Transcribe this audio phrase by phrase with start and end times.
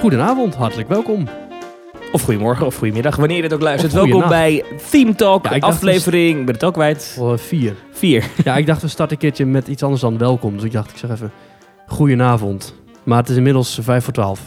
[0.00, 1.28] Goedenavond, hartelijk welkom.
[2.12, 3.92] Of goedemorgen of goedemiddag, wanneer je dit ook luistert.
[3.92, 7.74] Welkom bij Theme Talk, Ja, aflevering, ik ben het ook kwijt, Voor vier.
[7.92, 8.24] vier.
[8.44, 10.54] Ja, ik dacht we starten een keertje met iets anders dan welkom.
[10.54, 11.32] Dus ik dacht, ik zeg even
[11.86, 12.74] goedenavond.
[13.02, 14.40] Maar het is inmiddels vijf voor twaalf.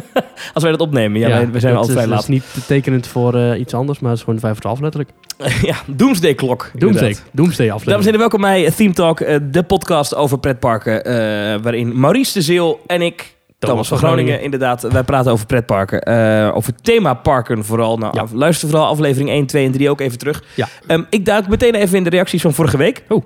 [0.54, 2.20] Als wij dat opnemen, ja, we zijn dat al is, vrij laat.
[2.22, 4.80] is niet te tekenend voor eh, iets anders, maar het is gewoon vijf voor twaalf
[4.80, 5.10] letterlijk.
[5.70, 6.70] ja, Doomsday Klok.
[6.74, 7.16] Doomsday.
[7.32, 8.04] Doomsday Dames en aflevering.
[8.04, 11.04] heren, welkom bij Theme Talk, eh, de podcast over pretparken.
[11.04, 11.12] eh,
[11.62, 16.00] waarin Maurice de Zeel en ik, Thomas, van Groningen, inderdaad, wij praten over pretparken.
[16.02, 17.96] eh, over themaparken vooral.
[17.98, 18.20] Nou, Ja.
[18.22, 20.42] af- luister vooral aflevering 1, 2 en 3 ook even terug.
[20.56, 20.68] Ja.
[20.86, 23.04] Ehm, ik duik meteen even in de reacties van vorige week.
[23.08, 23.24] Oh.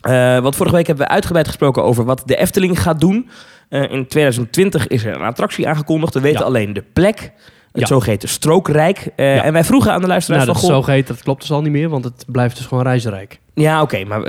[0.00, 3.28] Eh, want vorige week hebben we uitgebreid gesproken over wat de Efteling gaat doen.
[3.68, 6.14] Eh, in 2020 is er een attractie aangekondigd.
[6.14, 6.46] We weten Ja.
[6.46, 7.32] alleen de plek.
[7.72, 7.86] Het Ja.
[7.86, 9.08] zogeheten Strookrijk.
[9.16, 9.42] Ja.
[9.42, 11.04] En wij vroegen aan de luisteraars Nou, dat van...
[11.06, 13.40] dat klopt dus al niet meer, want het blijft dus gewoon reizenrijk.
[13.54, 14.22] Ja, oké, maar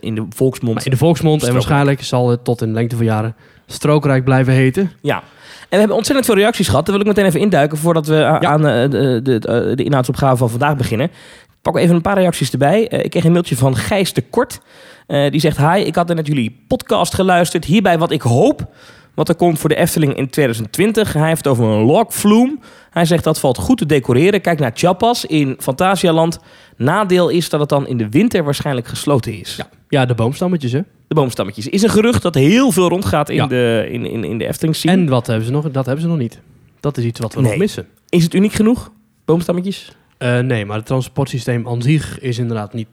[0.00, 0.74] in de volksmond...
[0.74, 4.24] Maar in de volksmond en waarschijnlijk zal het tot in de lengte van jaren strookrijk
[4.24, 4.90] blijven heten.
[5.02, 5.16] Ja.
[5.16, 6.86] En we hebben ontzettend veel reacties gehad.
[6.86, 8.40] Daar wil ik meteen even induiken voordat we Ja.
[8.40, 11.06] aan eh, de, de, de, de inhoudsopgave van vandaag beginnen.
[11.06, 12.88] Ik pak even een paar reacties erbij.
[12.88, 14.60] Eh, ik kreeg een mailtje van Gijs de Kort.
[15.06, 17.64] Eh, die zegt, hi, ik had net jullie podcast geluisterd.
[17.64, 18.68] Hierbij wat ik hoop
[19.14, 21.12] wat er komt voor de Efteling in 2020.
[21.12, 22.58] Hij heeft het over een logflume.
[22.90, 24.40] Hij zegt dat valt goed te decoreren.
[24.40, 26.38] Kijk naar Chapas in Fantasialand.
[26.76, 29.56] Nadeel is dat het dan in de winter waarschijnlijk gesloten is.
[29.56, 30.80] Ja, ja de boomstammetjes hè.
[31.08, 31.68] De boomstammetjes.
[31.68, 33.46] Is een gerucht dat heel veel rondgaat in, Ja.
[33.46, 34.92] de, in, in, in de Efteling scene.
[34.92, 35.70] En wat hebben ze nog?
[35.70, 36.40] Dat hebben ze nog niet.
[36.80, 37.50] Dat is iets wat we Nee.
[37.50, 37.86] nog missen.
[38.08, 38.90] Is het uniek genoeg?
[39.24, 39.92] Boomstammetjes?
[40.18, 42.88] Eh, nee, maar het transportsysteem aan zich is inderdaad niet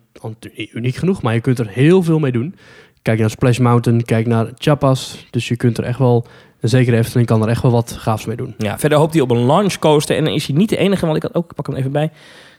[0.73, 1.21] uniek genoeg.
[1.21, 2.55] Maar je kunt er heel veel mee doen.
[3.01, 5.25] Kijk naar Splash Mountain, kijk naar Chapas.
[5.29, 6.25] Dus je kunt er echt wel,
[6.61, 8.55] zeker Efteling kan er echt wel wat gaafs mee doen.
[8.57, 10.15] Ja, verder hoopt hij op een launch coaster.
[10.17, 11.91] En dan is hij niet de enige, want ik had ook, ik pak hem even
[11.91, 12.03] bij.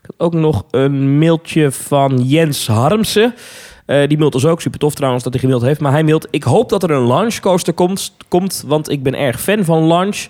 [0.02, 3.34] Ik had ook nog een mailtje van Jens Harmsen.
[3.86, 5.80] Eh, die mailt ons ook, super tof trouwens dat hij gemaild heeft.
[5.80, 9.14] Maar hij mailt, ik hoop dat er een launch coaster komt, komt want ik ben
[9.14, 10.26] erg fan van launch.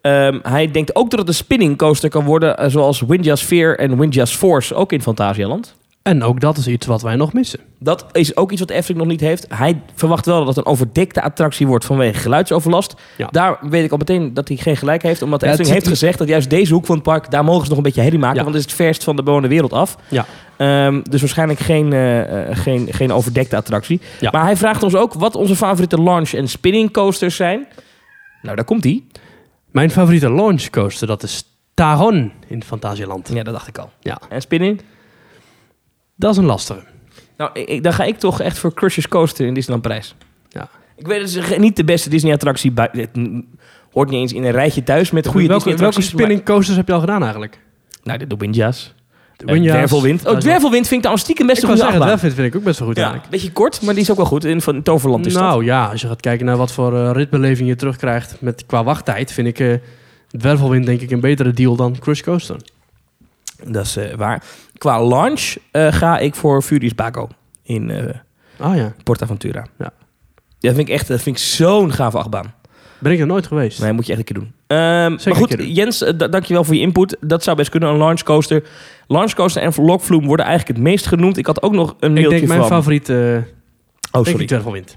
[0.00, 3.76] Ehm, hij denkt ook dat het een spinning coaster kan worden, eh, zoals Windja's Sphere
[3.76, 5.74] en Windja's Force, ook in Fantasialand.
[6.02, 7.60] En ook dat is iets wat wij nog missen.
[7.78, 9.46] Dat is ook iets wat Efteling nog niet heeft.
[9.48, 12.94] Hij verwacht wel dat het een overdekte attractie wordt vanwege geluidsoverlast.
[13.16, 13.28] Ja.
[13.30, 15.22] Daar weet ik al meteen dat hij geen gelijk heeft.
[15.22, 17.30] Omdat Ja, Efteling heeft gezegd dat juist deze hoek van het park...
[17.30, 18.36] daar mogen ze nog een beetje herrie maken.
[18.36, 18.42] Ja.
[18.42, 19.96] Want het is het verst van de bewoonde wereld af.
[20.08, 20.26] Ja.
[20.56, 24.00] Ehm, dus waarschijnlijk geen, eh, eh, geen, geen overdekte attractie.
[24.20, 24.30] Ja.
[24.30, 27.66] Maar hij vraagt ons ook wat onze favoriete launch- en spinning coasters zijn.
[28.42, 29.02] Nou, daar komt hij.
[29.70, 33.30] Mijn favoriete launch coaster, dat is Taron in Fantasieland.
[33.32, 33.90] Ja, dat dacht ik al.
[34.00, 34.18] Ja.
[34.28, 34.80] En spinning?
[36.22, 36.80] Dat is een lastige.
[37.36, 40.14] Nou, ik, dan ga ik toch echt voor Crushers Coaster in Disneyland Parijs.
[40.48, 40.68] Ja.
[40.96, 42.72] Ik weet, het is niet de beste Disney-attractie.
[42.74, 43.08] Het
[43.92, 46.12] hoort niet eens in een rijtje thuis met goede welke, welke Disney-attracties.
[46.12, 47.58] spinning coasters heb je al gedaan eigenlijk?
[48.02, 48.94] Nou, de Dobinja's.
[49.36, 49.70] De Uh.
[49.70, 50.20] Dwervelwind.
[50.24, 52.46] Oh, wel- Dwervelwind vind ik dan stiekem best Ik een wou goede zeggen, dat vind,
[52.54, 53.32] ik ook best wel goed Ja, eigenlijk.
[53.32, 54.44] beetje kort, maar die is ook wel goed.
[54.44, 55.42] In van Toverland is dat.
[55.42, 58.84] Nou ja, als je gaat kijken naar wat voor eh, ritbeleving je terugkrijgt met, qua
[58.84, 59.74] wachttijd, vind ik eh
[60.38, 62.56] Dwervelwind denk ik een betere deal dan Crush Coaster.
[63.66, 64.42] Dat is eh, waar.
[64.78, 67.28] Qua launch eh, ga ik voor Furious Baco
[67.62, 68.14] in
[68.58, 69.66] Ah ja, PortAventura.
[69.78, 69.92] Ja.
[70.60, 72.54] Dat vind ik echt dat vind ik zo'n gave achtbaan.
[72.98, 73.80] ben ik er nooit geweest.
[73.80, 74.52] Nee, moet je echt een keer doen.
[74.66, 75.72] Ehm, maar goed, doen.
[75.72, 77.16] Jens, da- dankjewel voor je input.
[77.20, 78.62] Dat zou best kunnen, een launch coaster.
[79.06, 81.36] Launch coaster en Logflume worden eigenlijk het meest genoemd.
[81.36, 82.68] Ik had ook nog een ik mailtje denk mijn van...
[82.68, 83.22] favoriet, eh oh,
[84.12, 84.40] denk sorry.
[84.40, 84.96] ik Dwervelwind.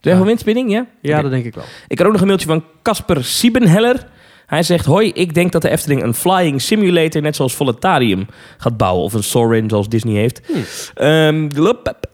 [0.00, 0.86] Dwervelwindspinning, ja?
[1.02, 1.64] Ja, dat denk ik wel.
[1.88, 4.06] Ik had ook nog een mailtje van Casper Siebenheller.
[4.48, 7.22] Hij zegt, hoi, ik denk dat de Efteling een flying simulator...
[7.22, 8.26] net zoals Voletarium
[8.58, 9.04] gaat bouwen.
[9.04, 10.40] Of een Sorin, zoals Disney heeft.
[10.46, 10.62] Hmm.
[10.94, 11.48] Ehm,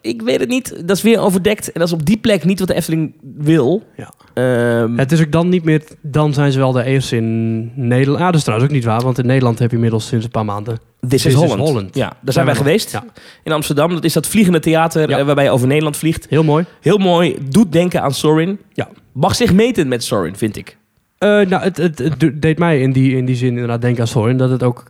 [0.00, 0.82] ik weet het niet.
[0.88, 1.66] Dat is weer overdekt.
[1.72, 3.82] En dat is op die plek niet wat de Efteling wil.
[3.96, 4.12] Ja.
[4.34, 8.18] Ehm, Het is ook dan niet meer, dan zijn ze wel de eerste in Nederland.
[8.20, 10.30] Ah, dat is trouwens ook niet waar, want in Nederland heb je inmiddels sinds een
[10.30, 10.78] paar maanden.
[11.00, 11.60] This is This is Holland.
[11.68, 11.94] Holland.
[11.94, 12.90] Ja, daar zijn wij geweest.
[12.92, 13.04] Ja,
[13.42, 13.94] In Amsterdam.
[13.94, 15.18] Dat is dat vliegende theater Ja.
[15.18, 16.26] eh, waarbij je over Nederland vliegt.
[16.28, 16.64] heel mooi.
[16.80, 17.36] Heel mooi.
[17.48, 18.58] Doet denken aan Sorin.
[18.72, 18.88] Ja.
[19.12, 20.76] Mag zich meten met Sorin, vind ik.
[21.24, 24.36] Eh, nou, het, het, deed mij in die, in die zin inderdaad denken aan Soren.
[24.36, 24.84] Dat het ook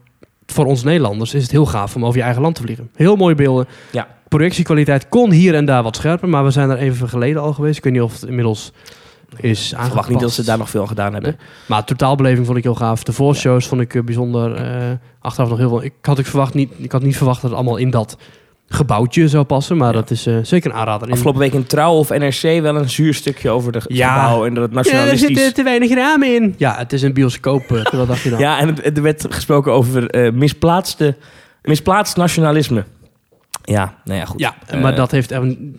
[0.46, 2.90] voor ons Nederlanders is het heel gaaf om over je eigen land te vliegen.
[2.94, 3.66] Heel mooie beelden.
[3.90, 4.08] Ja.
[4.28, 7.76] Projectiekwaliteit kon hier en daar wat scherper, maar we zijn er even geleden al geweest.
[7.78, 8.72] Ik weet niet of het inmiddels
[9.36, 9.86] is Ik aangepast.
[9.86, 11.36] verwacht niet dat ze daar nog veel aan gedaan hebben.
[11.68, 13.02] Maar totaalbeleving vond ik heel gaaf.
[13.02, 14.54] De voorshows vond ik eh, bijzonder.
[14.54, 14.90] eh,
[15.20, 15.84] achteraf nog heel veel.
[15.84, 18.16] Ik had, ik, verwacht niet, ik had niet verwacht dat het allemaal in dat
[18.74, 19.76] gebouwtje zou passen.
[19.76, 20.00] Maar Ja.
[20.00, 21.10] dat is eh, zeker een aanrader.
[21.10, 24.14] Afgelopen week in Trouw of NRC wel een zuur stukje over de Ja.
[24.24, 26.54] gebouw en dat het Ja, er zitten te weinig ramen in.
[26.58, 27.72] Ja, het is een bioscoop.
[27.72, 28.38] eh, wat dacht je dan?
[28.38, 31.16] Ja, en het- er werd gesproken over eh, misplaatste,
[31.62, 32.84] misplaatst nationalisme.
[33.66, 34.40] Ja, nou ja, goed.
[34.40, 35.30] Ja, Eh, maar dat heeft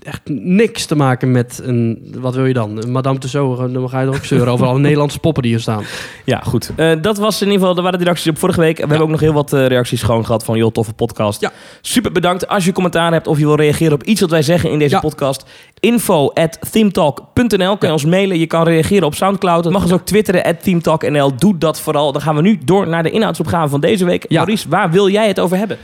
[0.04, 2.14] echt, niks te maken met een...
[2.20, 2.92] Wat wil je dan?
[2.92, 5.84] Madame Tussauds, dan ga je er ook zeuren over alle Nederlandse poppen die hier staan.
[6.26, 6.72] Ja, goed.
[6.76, 8.76] Eh, dat was in ieder geval, er waren de reacties op vorige week.
[8.76, 11.42] We hebben ook nog heel wat eh, reacties gewoon gehad van, joh, toffe podcast.
[11.42, 11.52] Ja.
[11.82, 12.48] Super bedankt.
[12.48, 14.96] Als je commentaar hebt of je wil reageren op iets wat wij zeggen in deze
[14.96, 15.00] Ja.
[15.02, 15.46] podcast,
[15.80, 17.78] info at themetalk.nl.
[17.78, 19.64] Kun je ons mailen, je kan reageren op Soundcloud.
[19.64, 21.36] Je mag ons ook twitteren at themetalk.nl.
[21.36, 22.12] Doe dat vooral.
[22.12, 24.30] Dan gaan we nu door naar de inhoudsopgave van deze week.
[24.30, 25.78] Maurice, waar wil jij het over hebben?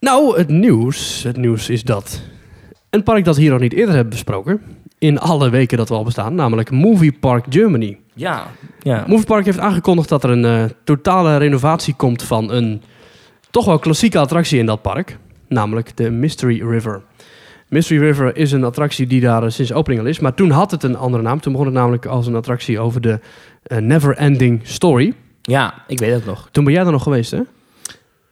[0.00, 2.20] Nou, het nieuws, het nieuws is dat
[2.90, 4.60] een park dat we hier nog niet eerder hebben besproken,
[4.98, 7.98] in alle weken dat we al bestaan, namelijk Movie Park Germany.
[8.14, 8.46] Ja.
[8.82, 9.04] ja.
[9.06, 12.82] Movie Park heeft aangekondigd dat er een eh, totale renovatie komt van een
[13.50, 15.18] toch wel klassieke attractie in dat park,
[15.48, 17.02] namelijk de Mystery River.
[17.68, 20.70] Mystery River is een attractie die daar eh, sinds opening al is, maar toen had
[20.70, 21.40] het een andere naam.
[21.40, 23.20] Toen begon het namelijk als een attractie over de
[23.62, 25.14] eh, Never Ending Story.
[25.42, 26.48] Ja, ik weet het nog.
[26.50, 27.40] Toen ben jij er nog geweest, hè?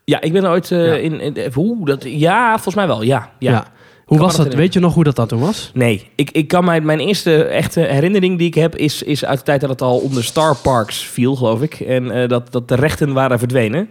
[0.09, 0.95] Ja, ik ben ooit eh, Ja.
[0.95, 1.53] in, in...
[1.53, 3.03] Hoe, dat, ja, volgens mij wel.
[3.03, 3.67] Ja, ja.
[4.05, 4.55] Hoe was dat.
[4.55, 5.71] Weet je nog hoe dat, dat toen was?
[5.75, 9.39] Nee, ik, ik kan mij, mijn eerste echte herinnering die ik heb is, is uit
[9.39, 11.75] de tijd dat het al onder Star Parks viel, geloof ik.
[11.81, 13.89] En eh, dat, dat de rechten waren verdwenen.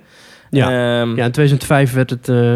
[0.49, 0.65] Ja.
[0.65, 2.53] Ehm, Ja, in 2005 werd het eh,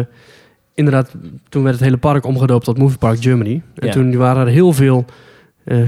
[0.74, 1.14] inderdaad,
[1.48, 3.62] toen werd het hele park omgedoopt tot Movie Park Germany.
[3.74, 3.92] En Ja.
[3.92, 5.04] toen waren er heel veel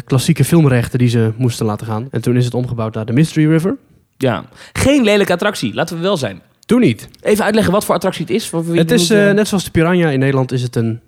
[0.05, 2.09] klassieke filmrechten die ze moesten laten gaan.
[2.11, 3.77] En toen is het omgebouwd naar de Mystery River.
[4.17, 4.45] ja.
[4.73, 6.41] Geen lelijke attractie, laten we wel zijn.
[6.67, 7.09] Toen niet.
[7.21, 8.49] Even uitleggen wat voor attractie het is.
[8.49, 11.01] Voor wie het is eh, eh, net zoals de Piranha in Nederland is het een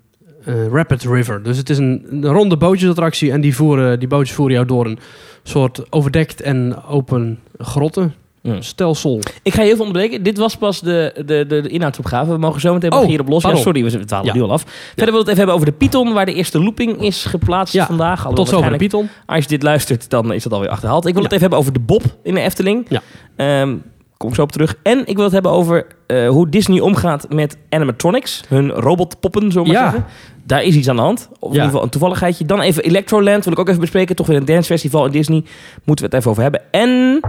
[0.45, 1.43] eh, rapid river.
[1.43, 4.85] Dus het is een, een ronde bootjesattractie en die, voeren, die bootjes voeren jou door
[4.85, 4.99] een
[5.43, 8.13] soort overdekt en open grotten.
[8.59, 9.19] Stelsel.
[9.43, 10.23] Ik ga je even onderbreken.
[10.23, 12.31] Dit was pas de, de, de, de inhoudsopgave.
[12.31, 13.43] We mogen zo meteen Oh, hierop los.
[13.43, 14.33] Ja, sorry, we dwalen Ja.
[14.33, 14.61] nu al af.
[14.61, 17.73] Verder willen we het even hebben over de Python, waar de eerste looping is geplaatst
[17.73, 18.17] Ja, vandaag.
[18.19, 19.09] Alhoewel Tot zover de Python.
[19.25, 21.05] Als je dit luistert, dan is dat alweer achterhaald.
[21.05, 22.85] Ik wil het even hebben over de Bob in de Efteling.
[22.89, 23.01] Ja.
[23.35, 23.75] Ehm,
[24.17, 24.75] kom ik zo op terug.
[24.83, 28.43] En ik wil het hebben over eh, hoe Disney omgaat met animatronics.
[28.47, 29.83] Hun robotpoppen, zo maar Ja.
[29.83, 30.05] zeggen.
[30.43, 31.29] Daar is iets aan de hand.
[31.31, 31.49] Of in Ja.
[31.53, 32.45] ieder geval een toevalligheidje.
[32.45, 34.15] Dan even Electroland wil ik ook even bespreken.
[34.15, 35.43] Toch weer een dancefestival in Disney.
[35.83, 36.61] Moeten we het even over hebben.
[36.71, 37.19] En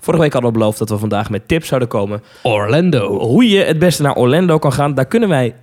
[0.00, 2.22] vorige week hadden we beloofd dat we vandaag met tips zouden komen.
[2.42, 3.18] Orlando.
[3.18, 4.94] Hoe je het beste naar Orlando kan gaan.
[4.94, 5.54] Daar kunnen wij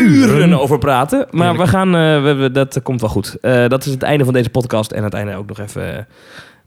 [0.00, 1.26] uren over praten.
[1.30, 3.36] Maar we gaan, eh, we, we- dat komt wel goed.
[3.40, 4.90] Eh, dat is het einde van deze podcast.
[4.90, 6.06] En aan het einde ook nog even,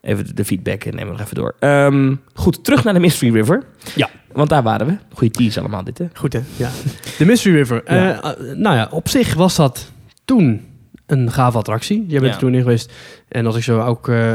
[0.04, 0.84] even de feedback.
[0.84, 1.56] En nemen we nog even door.
[1.60, 3.64] Ehm, goed, terug naar de Mystery River.
[3.96, 4.10] Ja.
[4.32, 4.98] Want daar waren we.
[5.14, 6.06] Goeie tease allemaal dit, hè?
[6.14, 6.40] Goed hè?
[6.58, 6.70] Ja.
[7.18, 7.82] De Mystery River.
[7.86, 8.22] Ja.
[8.24, 9.92] Eh, eh, nou ja, op zich was dat
[10.26, 10.62] toen
[11.06, 11.98] een gave attractie.
[12.08, 12.32] Jij bent Ja.
[12.34, 12.92] er toen in geweest.
[13.28, 14.08] En als ik zo ook...
[14.10, 14.34] eh,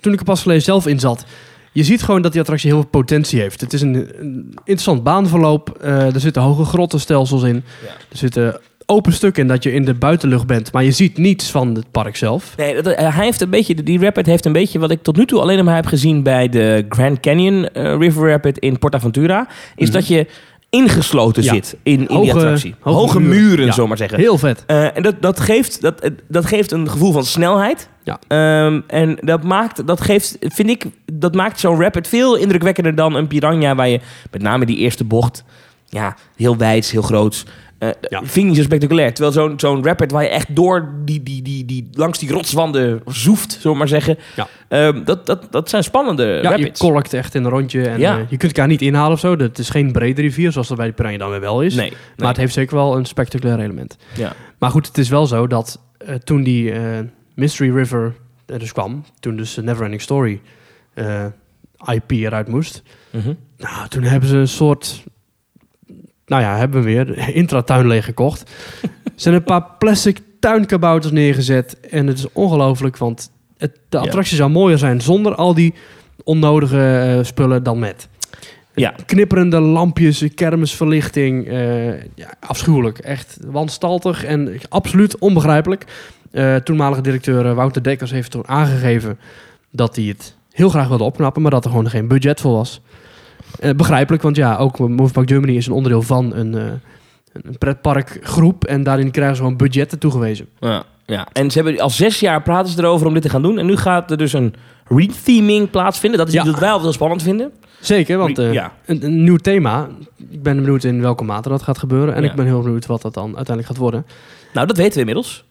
[0.00, 1.24] toen ik er pas geleden zelf in zat...
[1.72, 3.60] Je ziet gewoon dat die attractie heel veel potentie heeft.
[3.60, 5.78] Het is een, een interessant baanverloop.
[5.84, 7.54] Er zitten hoge grottenstelsels in.
[7.54, 7.88] Ja.
[8.10, 10.72] Er zitten open stukken in dat je in de buitenlucht bent.
[10.72, 12.54] Maar je ziet niets van het park zelf.
[12.56, 15.16] Nee, dat, eh, hij heeft een beetje, die Rapid heeft een beetje wat ik tot
[15.16, 19.46] nu toe alleen maar heb gezien bij de Grand Canyon eh, River Rapid in PortAventura.
[19.76, 19.96] Is Mhm.
[19.96, 20.26] dat je
[20.70, 21.52] ingesloten Ja.
[21.54, 22.74] zit in, in die attractie.
[22.80, 23.72] Hoge, hoge muren, muren, ja.
[23.72, 24.18] zo maar zeggen.
[24.18, 24.64] Heel vet.
[24.66, 27.88] Eh, en dat, dat, geeft, dat, dat geeft een gevoel van snelheid.
[28.04, 28.18] Ja.
[28.28, 33.14] Ehm, en dat maakt, dat geeft, vind ik, dat maakt zo'n rapid veel indrukwekkender dan
[33.14, 34.00] een piranha, waar je
[34.30, 35.44] met name die eerste bocht,
[35.88, 37.44] ja, heel wijd, heel groot.
[37.80, 38.18] Eh Ja.
[38.18, 39.12] Vind ik niet zo spectaculair.
[39.14, 43.02] Terwijl zo'n zo'n rapid waar je echt door die, die, die, die, langs die rotswanden
[43.06, 44.18] zoeft, zullen we maar zeggen.
[44.36, 44.48] Ja.
[44.68, 46.80] Ehm, dat, dat, dat zijn spannende Ja, je rapids.
[46.80, 47.88] kolkt echt in een rondje.
[47.88, 48.18] En, Ja.
[48.18, 49.36] eh, je kunt elkaar niet inhalen of zo.
[49.36, 51.74] Het is geen brede rivier, zoals dat bij de Piranha dan weer wel is.
[51.74, 51.98] Nee, nee.
[52.16, 53.96] Maar het heeft zeker wel een spectaculair element.
[54.16, 54.32] ja.
[54.58, 56.98] Maar goed, het is wel zo dat eh, toen die eh,
[57.34, 58.14] Mystery River
[58.46, 60.40] er dus kwam, toen dus de Neverending Story
[60.94, 61.24] eh,
[61.92, 63.32] IP eruit moest, Mhm.
[63.56, 65.04] nou, toen hebben ze een soort,
[66.30, 68.50] nou ja, hebben we weer intratuin leeggekocht.
[69.04, 74.02] Er zijn een paar plastic tuinkabouters neergezet en het is ongelooflijk, want het, de Ja.
[74.04, 75.74] attractie zou mooier zijn zonder al die
[76.24, 78.08] onnodige eh, spullen dan met.
[78.74, 78.94] Ja.
[79.06, 81.48] Knipperende lampjes, kermisverlichting.
[81.48, 82.98] eh, ja, afschuwelijk.
[82.98, 85.84] Echt wanstaltig en absoluut onbegrijpelijk.
[86.30, 89.18] Eh, toenmalige directeur Wouter Dekkers heeft toen aangegeven
[89.70, 92.80] dat hij het heel graag wilde opknappen, maar dat er gewoon geen budget voor was.
[93.58, 96.64] Eh, begrijpelijk, want ja, ook Movie Park Germany is een onderdeel van een, eh
[97.32, 100.46] een pretparkgroep en daarin krijgen ze gewoon budgetten toegewezen.
[100.60, 101.26] Ja, ja.
[101.32, 103.58] En ze hebben al zes jaar praten ze erover om dit te gaan doen.
[103.58, 104.54] En nu gaat er dus een
[104.84, 106.18] retheming plaatsvinden.
[106.18, 106.40] Dat is Ja.
[106.40, 107.50] iets wat wij altijd wel spannend vinden.
[107.80, 108.72] Zeker, want eh, ja.
[108.86, 109.88] een, een nieuw thema.
[110.30, 112.14] Ik ben benieuwd in welke mate dat gaat gebeuren.
[112.14, 112.30] En Ja.
[112.30, 114.06] ik ben heel benieuwd wat dat dan uiteindelijk gaat worden.
[114.54, 115.44] Nou, dat weten we inmiddels.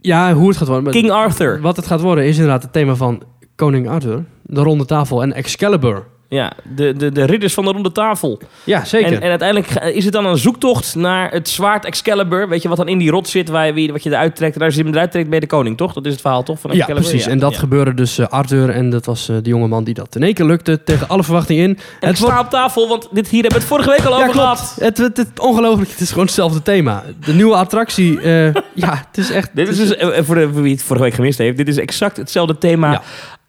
[0.00, 0.92] Ja, hoe het gaat worden.
[0.92, 1.60] King Arthur.
[1.60, 3.22] Wat het gaat worden is inderdaad het thema van
[3.54, 6.02] Koning Arthur, de ronde tafel en Excalibur.
[6.30, 8.40] Ja, de, de, de ridders van de ronde tafel.
[8.64, 9.12] Ja, zeker.
[9.12, 12.48] En, en uiteindelijk is het dan een zoektocht naar het zwaard Excalibur.
[12.48, 14.56] Weet je wat dan in die rot zit, waar je, wie- wat je eruit trekt.
[14.56, 15.92] En als je hem eruit trekt, je de koning, toch?
[15.92, 16.60] Dat is het verhaal, toch?
[16.60, 17.26] Van ja, precies.
[17.26, 17.58] En dat ja.
[17.58, 18.70] gebeurde dus eh, Arthur.
[18.70, 20.82] En dat was eh, de jongeman die dat in één keer lukte.
[20.82, 21.78] Tegen alle verwachtingen in.
[22.00, 24.32] En ik sta op tafel, want dit hier hebben we het vorige week al over
[24.32, 24.76] gehad.
[24.80, 25.90] Het, het, het, ongelooflijk.
[25.90, 27.04] Het is gewoon hetzelfde thema.
[27.24, 28.20] De nieuwe attractie.
[28.20, 28.44] eh,
[28.84, 29.50] ja, het is echt...
[29.54, 32.16] Dit is dus, voor, de, voor wie het vorige week gemist heeft, dit is exact
[32.16, 33.02] hetzelfde thema Ja.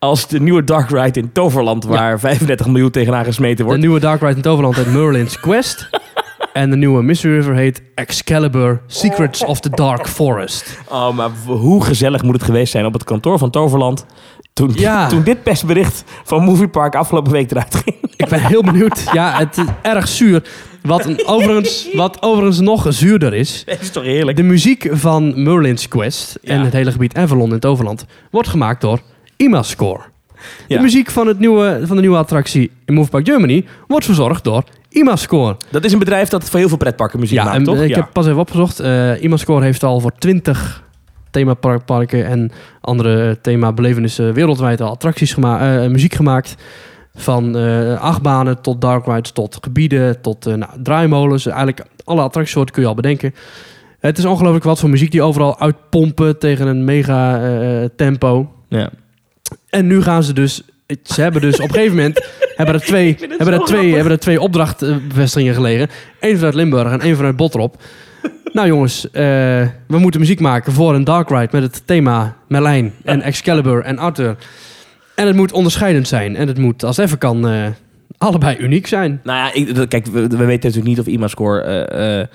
[0.03, 3.79] Als de nieuwe Dark Ride in Toverland, waar 35 miljoen tegenaan gesmeten De wordt.
[3.79, 5.89] nieuwe Dark Ride in Toverland heet Merlin's Quest.
[6.53, 10.77] en de nieuwe Mystery River heet Excalibur Secrets of the Dark Forest.
[10.89, 14.05] Oh, maar hoe gezellig moet het geweest zijn op het kantoor van Toverland
[14.53, 15.08] toen, Ja.
[15.10, 17.96] toen dit persbericht van Movie Park afgelopen week eruit ging.
[18.15, 19.03] Ik ben heel benieuwd.
[19.13, 20.43] Ja, het is erg zuur.
[20.81, 23.63] Wat, een, overigens, wat overigens nog zuurder is.
[23.65, 24.38] Dat is toch heerlijk?
[24.38, 26.63] De muziek van Merlin's Quest en Ja.
[26.63, 29.00] het hele gebied Avalon in Toverland wordt gemaakt door
[29.41, 30.01] Imascore.
[30.67, 30.77] Ja.
[30.77, 34.43] De muziek van, het nieuwe, van de nieuwe attractie in Move Park Germany wordt verzorgd
[34.43, 35.57] door Imascore.
[35.69, 37.81] Dat is een bedrijf dat voor heel veel pretparken muziek Ja, maakt, en toch?
[37.81, 37.95] ik ja.
[37.95, 38.79] heb pas even opgezocht.
[38.79, 40.83] eh Imascore heeft al voor 20
[41.31, 46.55] themaparken en andere themabelevenissen wereldwijd al attracties gemaakt, muziek gemaakt.
[47.15, 51.45] Van eh achtbanen tot dark rides, tot gebieden, tot eh, nou, draaimolens.
[51.45, 53.33] Eigenlijk alle attractiesoorten kun je al bedenken.
[54.00, 58.51] Het is ongelooflijk wat voor muziek die overal uitpompen tegen een mega eh, tempo.
[58.67, 58.89] Ja.
[59.72, 60.62] En nu gaan ze dus.
[61.04, 64.20] Ze hebben dus op een gegeven moment hebben er twee, hebben er twee, hebben er
[64.20, 65.90] twee opdrachtbevestigingen gelegen.
[66.20, 67.82] Eén vanuit Limburg en één vanuit Botrop.
[68.54, 69.24] nou jongens, eh,
[69.88, 73.98] we moeten muziek maken voor een dark ride met het thema Merlijn en Excalibur en
[73.98, 74.36] Arthur.
[75.16, 76.36] En het moet onderscheidend zijn.
[76.36, 77.68] En het moet, als het even kan, eh,
[78.18, 79.20] allebei uniek zijn.
[79.24, 81.62] Nou ja, ik, kijk, we, we weten natuurlijk niet of Imascore...
[81.62, 82.28] eh eh, eh,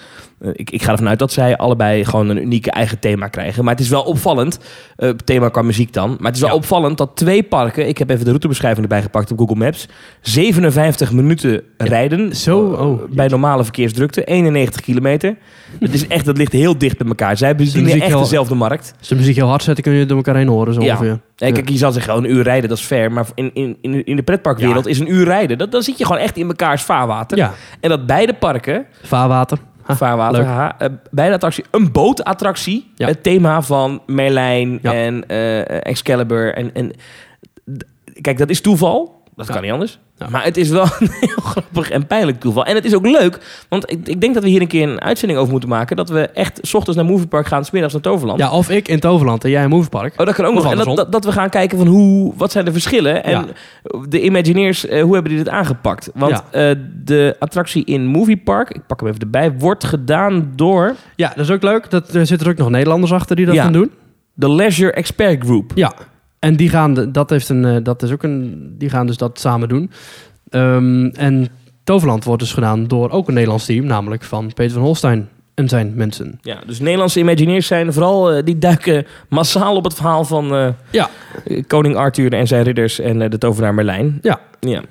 [0.52, 3.64] ik, ik ga ervan uit dat zij allebei gewoon een unieke eigen thema krijgen.
[3.64, 4.58] Maar het is wel opvallend,
[4.96, 6.08] eh, thema qua muziek dan.
[6.08, 6.56] Maar het is wel Ja.
[6.56, 7.88] opvallend dat twee parken...
[7.88, 9.88] Ik heb even de routebeschrijving erbij gepakt op Google Maps.
[10.20, 12.36] 57 minuten rijden.
[12.36, 13.02] Zo, eh, oh.
[13.10, 14.24] bij normale verkeersdrukte.
[14.24, 15.36] 91 kilometer.
[15.80, 17.36] Dat is echt, dat ligt heel dicht bij elkaar.
[17.36, 18.94] Zij bedienen echt heel- dezelfde markt.
[18.98, 20.74] Als de muziek heel hard zetten, kun je het door elkaar heen horen.
[20.74, 20.92] Zo Ja.
[20.92, 21.20] ongeveer.
[21.34, 23.12] Kijk, je zal zeggen, oh, een uur rijden, dat is fair.
[23.12, 25.58] Maar in, in, in, de pretparkwereld is een uur rijden.
[25.58, 27.38] Dat, dan zit je gewoon echt in mekaars vaarwater.
[27.38, 29.58] Ja, En dat beide parken, vaarwater.
[29.86, 30.40] Vaarwater,
[30.78, 32.90] eh, beide attractie, een bootattractie.
[32.94, 33.06] Ja.
[33.06, 34.92] Het thema van Merlijn Ja.
[34.92, 36.54] en eh, Excalibur.
[36.54, 36.92] En, en,
[38.20, 39.22] kijk, dat is toeval.
[39.36, 39.98] Dat kan niet anders.
[40.18, 40.26] Ja.
[40.30, 42.64] Maar het is wel een heel grappig en pijnlijk toeval.
[42.64, 45.00] En het is ook leuk, want ik, ik denk dat we hier een keer een
[45.00, 45.96] uitzending over moeten maken.
[45.96, 48.38] Dat we echt 's ochtends naar Moviepark gaan, 's middags naar Toverland.
[48.38, 50.20] Ja, of ik in Toverland en jij in Moviepark.
[50.20, 50.72] Oh, dat kan ook Of nog.
[50.72, 53.24] En dat, dat, dat we gaan kijken van hoe, wat zijn de verschillen.
[53.24, 53.44] En Ja.
[54.08, 56.10] de Imagineers, eh, hoe hebben die dit aangepakt?
[56.14, 56.70] Want Ja.
[56.70, 61.28] eh, de attractie in Movie Park, ik pak hem even erbij, wordt gedaan door Ja,
[61.28, 61.90] dat is ook leuk.
[61.90, 63.90] Dat, er zitten er ook nog Nederlanders achter die dat gaan doen.
[64.34, 65.72] de Leisure Expert Group.
[65.74, 65.92] Ja,
[66.46, 69.40] en die gaan, dat heeft een, eh, dat is ook een, die gaan dus dat
[69.40, 69.90] samen doen.
[70.48, 71.48] Ehm, en
[71.84, 75.68] Toverland wordt dus gedaan door ook een Nederlands team, namelijk van Peter van Holstein en
[75.68, 76.38] zijn mensen.
[76.42, 80.68] Ja, dus Nederlandse Imagineers zijn vooral, eh, die duiken massaal op het verhaal van eh,
[80.90, 81.08] Ja.
[81.66, 84.18] koning Arthur en zijn ridders en de tovenaar Merlijn.
[84.22, 84.40] Ja.
[84.60, 84.82] ja.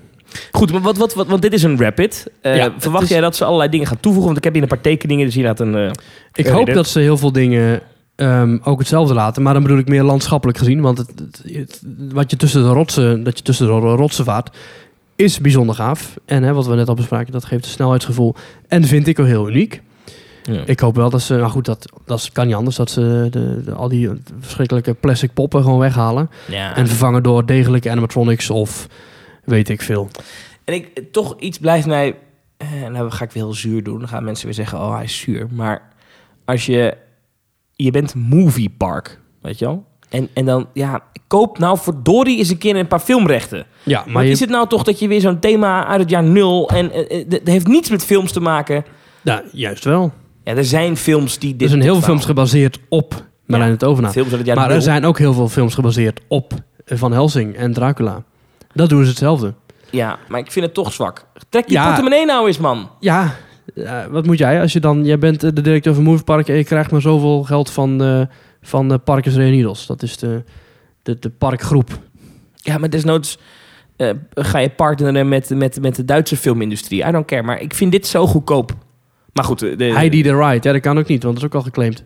[0.51, 2.27] Goed, maar wat, wat, wat, want dit is een rapid.
[2.41, 4.25] Ja, verwacht is- jij dat ze allerlei dingen gaan toevoegen?
[4.25, 5.91] Want ik heb hier een paar tekeningen, dus hier laat een...
[6.33, 7.81] Ik hoop dat ze heel veel dingen
[8.15, 11.81] ehm, ook hetzelfde laten, maar dan bedoel ik meer landschappelijk gezien, want het,
[12.13, 14.57] wat je tussen de rotsen, dat je tussen de rotsen vaart,
[15.15, 16.15] is bijzonder gaaf.
[16.25, 18.35] En hè, wat we net al bespraken, dat geeft een snelheidsgevoel
[18.67, 19.81] en vind ik ook heel uniek.
[20.43, 20.61] ja.
[20.65, 23.61] Ik hoop wel dat ze, nou goed, dat, dat kan niet anders, dat ze de,
[23.65, 26.29] de- al die verschrikkelijke plastic poppen gewoon weghalen.
[26.47, 26.75] ja.
[26.75, 28.87] En vervangen door degelijke animatronics of
[29.43, 30.09] weet ik veel.
[30.63, 32.15] En ik, toch iets blijft mij...
[32.57, 33.99] Eh, nou ga ik weer heel zuur doen.
[33.99, 35.47] Dan gaan mensen weer zeggen, oh hij is zuur.
[35.51, 35.81] Maar
[36.45, 36.97] als je...
[37.75, 39.85] Je bent movie park, weet je wel?
[40.09, 43.65] En, en dan, ja, koop nou verdorie eens een keer een paar filmrechten.
[43.83, 46.23] Ja, maar je, is het nou toch dat je weer zo'n thema uit het jaar
[46.23, 46.69] nul...
[46.69, 48.85] en eh, eh, dat heeft niets met films te maken.
[49.21, 50.13] ja, juist wel.
[50.43, 51.61] Ja, er zijn films die dit...
[51.61, 55.05] Er zijn heel veel films gebaseerd op Merlijn het uit het jaar Maar er zijn
[55.05, 56.53] ook heel veel films gebaseerd op
[56.85, 58.23] Van Helsing en Dracula.
[58.73, 59.53] Dat doen ze hetzelfde.
[59.89, 61.25] Ja, maar ik vind het toch zwak.
[61.49, 61.85] Trek die Ja.
[61.85, 62.89] portemonnee nou eens, man.
[62.99, 63.35] Ja,
[64.09, 64.61] wat moet jij?
[64.61, 67.43] Als je dan, jij bent eh, de directeur van Moviepark en je krijgt maar zoveel
[67.43, 68.21] geld van, eh
[68.61, 69.85] van eh, Parkers Reunidos.
[69.85, 70.43] Dat is de,
[71.01, 71.99] de, de parkgroep.
[72.55, 73.39] Ja, maar desnoods
[73.95, 77.07] eh, ga je partneren met, met, met de Duitse filmindustrie.
[77.07, 78.71] I don't care, maar ik vind dit zo goedkoop.
[79.33, 81.55] Maar goed, de, Heidi the Ride, ja, dat kan ook niet, want dat is ook
[81.55, 82.03] al geclaimd.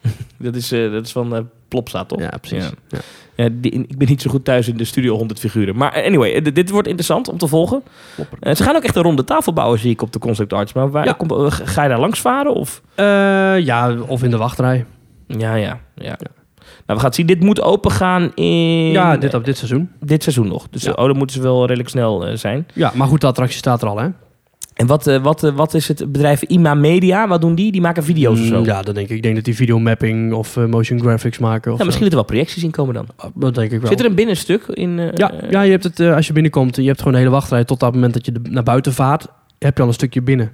[0.38, 2.20] dat, is, eh, dat is van Plopsa, toch?
[2.20, 2.70] Ja, precies.
[2.88, 2.98] Ja.
[3.36, 3.48] Ja.
[3.52, 5.76] Die- ik ben niet zo goed thuis in de Studio 100 figuren.
[5.76, 7.82] Maar eh, anyway, dit- wordt interessant om te volgen.
[8.52, 10.72] Ze gaan ook echt een ronde tafel bouwen, zie ik op de Concept Arts.
[10.72, 11.16] Maar waar,
[11.48, 12.54] ga je daar langs varen?
[12.54, 12.82] Of?
[13.64, 14.84] Ja, of in de wachtrij.
[15.26, 16.16] Ja, ja, ja.
[16.86, 17.26] we gaan het zien.
[17.26, 19.90] Dit moet open gaan in Ja, dit op dit seizoen.
[20.00, 20.68] dit seizoen nog.
[20.70, 20.92] Dus Ja.
[20.92, 22.66] oh, dan moeten ze wel redelijk snel zijn.
[22.74, 24.08] Ja, maar goed, de attractie staat er al, hè?
[24.76, 27.28] En wat, eh, wat, eh, wat is het bedrijf Ima Media?
[27.28, 27.72] Wat doen die?
[27.72, 28.58] Die maken video's of zo.
[28.58, 29.16] Mm, Ja, dat denk ik.
[29.16, 31.72] Ik denk dat die videomapping of eh, motion graphics maken.
[31.72, 33.06] Of Ja, misschien dat er wel projecties in komen dan.
[33.20, 33.30] zo.
[33.34, 33.90] Dat denk ik wel.
[33.90, 35.10] Zit er een binnenstuk in?
[35.14, 37.80] Ja, ja, je hebt het, als je binnenkomt, je hebt gewoon de hele wachtrij tot
[37.80, 39.26] dat moment dat je de- naar buiten vaart,
[39.58, 40.50] heb je al een stukje binnen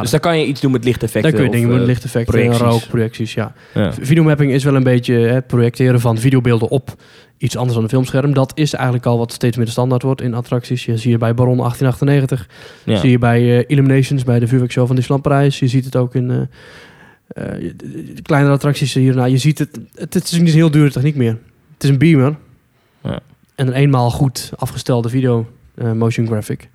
[0.00, 1.30] Dus daar kan je iets doen met lichteffecten.
[1.32, 2.60] Daar kun je dingen met eh, lichteffecten, projecties.
[2.62, 3.52] rook, projecties, ja.
[4.00, 6.94] Videomapping is wel een beetje het projecteren van videobeelden op
[7.38, 8.34] iets anders dan een filmscherm.
[8.34, 10.84] Dat is eigenlijk al wat steeds meer de standaard wordt in attracties.
[10.84, 12.48] Je zie je bij Baron 1898,
[12.84, 12.96] Ja.
[12.96, 15.58] zie je bij eh, Illuminations, bij de vuurwerkshow van Disneyland Parijs.
[15.58, 16.40] Je ziet het ook in eh,
[17.28, 19.24] eh, de- de kleinere attracties hierna.
[19.24, 21.38] Je ziet het, het, het is niet heel dure techniek meer.
[21.74, 22.36] Het is een beamer
[23.02, 23.20] Ja.
[23.54, 26.68] en een eenmaal goed afgestelde video eh, motion graphic.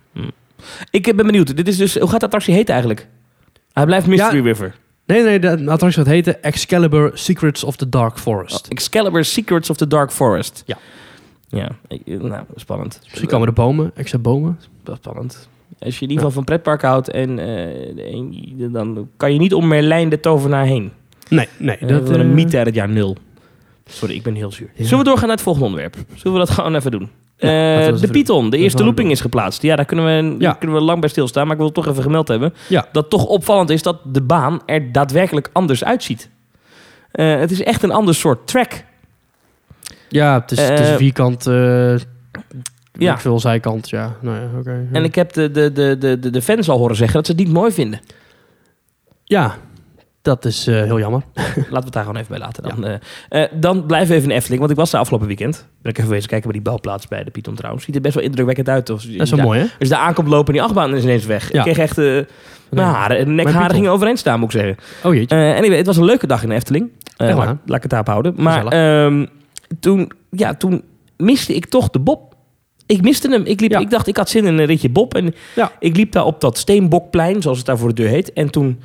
[0.92, 1.56] Ik eh, ben benieuwd.
[1.58, 3.08] Dit is dus, hoe gaat de attractie heten eigenlijk?
[3.74, 4.44] Hij blijft Mystery Ja.
[4.44, 4.76] River.
[5.06, 8.66] Nee, nee, de attractie gaat heten Excalibur Secrets of the Dark Forest.
[8.66, 10.64] Oh, Excalibur Secrets of the Dark Forest.
[10.66, 10.78] Ja.
[11.48, 13.00] Ja, ik- nou, spannend.
[13.04, 14.60] Misschien komen er bomen, extra bomen.
[15.02, 15.48] Spannend.
[15.80, 19.54] Als je in ieder geval van pretpark houdt, en, eh, en dan kan je niet
[19.54, 20.92] om Merlijn de tovenaar heen.
[21.30, 21.78] Nee, nee.
[21.80, 23.18] Dat Dat, is een eh, mythe uit het jaar nul.
[23.86, 24.70] Sorry, ik ben heel zuur.
[24.74, 24.84] Ja.
[24.84, 25.96] Zullen we doorgaan naar het volgende onderwerp?
[26.16, 27.10] Zullen we dat gewoon even doen?
[27.42, 29.62] Ja, Eh, de Python, de eerste looping is geplaatst.
[29.62, 30.54] Ja, daar kunnen we, Ja.
[30.54, 31.44] kunnen we lang bij stilstaan.
[31.44, 32.54] Maar ik wil het toch even gemeld hebben.
[32.68, 32.86] Ja.
[32.92, 36.30] Dat toch opvallend is dat de baan er daadwerkelijk anders uitziet.
[37.12, 38.84] Eh, het is echt een ander soort track.
[40.10, 41.44] Ja, het is, het is Eh, vierkant,
[42.94, 43.18] ja.
[43.18, 43.90] veel zijkant.
[43.90, 44.88] Ja, nou ja, oké.
[44.92, 47.32] En ik heb de, de, de, de, de- de fans al horen zeggen dat ze
[47.32, 48.00] het niet mooi vinden.
[49.24, 49.56] Ja,
[50.30, 51.22] dat is eh, heel jammer.
[51.36, 52.86] Laten we het daar gewoon even bij laten dan.
[52.86, 55.68] Eh, eh, dan blijven we even in Efteling, want ik was daar afgelopen weekend.
[55.82, 57.86] Ben ik even wezen kijken bij die bouwplaats bij de Python trouwens.
[57.86, 58.90] Ziet er best wel indrukwekkend uit.
[58.90, 59.66] Of, Dat is wel mooi, hè?
[59.80, 61.52] Je daar aankomt lopen en die achtbaan is ineens weg.
[61.52, 61.58] Ja.
[61.58, 61.98] Ik kreeg echt...
[61.98, 62.20] eh
[62.70, 64.78] mijn haren, en nekharen gingen overeind staan, moet ik zeggen.
[65.04, 65.36] Oh jeetje.
[65.36, 66.90] Eh anyway, het was een leuke dag in de Efteling.
[67.18, 67.46] Echt waar?
[67.66, 68.34] laat, ik het daarop houden.
[68.38, 69.26] Maar ehm,
[69.80, 70.84] toen, ja, toen
[71.18, 72.36] miste ik toch de Bob.
[72.86, 73.44] Ik miste hem.
[73.46, 73.80] Ik, liep, Ja.
[73.80, 75.16] ik dacht, ik had zin in een ritje Bob.
[75.16, 75.72] En Ja.
[75.80, 78.34] ik liep daar op dat Steenbokplein, zoals het daar voor de deur heet.
[78.34, 78.80] En toen,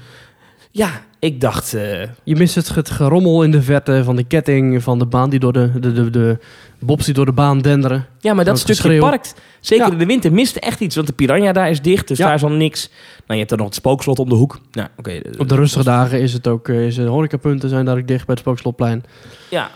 [0.76, 1.74] ja, ik dacht...
[1.74, 5.30] eh, Je mist het, het gerommel in de verte van de ketting, van de baan
[5.30, 6.38] die door de, de, de, de
[6.80, 8.06] bobs die door de baan denderen.
[8.20, 9.00] Ja, maar dat stukje geschreeuw.
[9.00, 9.26] park,
[9.60, 9.92] zeker Ja.
[9.92, 10.94] in de winter, miste echt iets.
[10.94, 12.26] Want de Piranha daar is dicht, dus Ja.
[12.26, 12.88] daar is al niks.
[13.16, 14.58] Nou, je hebt dan nog het spookslot om de hoek.
[14.72, 15.10] Nou, oké.
[15.10, 18.06] eh, Op de rustige dagen is het ook, eh, is de horecapunten zijn daar ook
[18.06, 19.04] dicht bij het Spookslotplein.
[19.50, 19.70] Ja.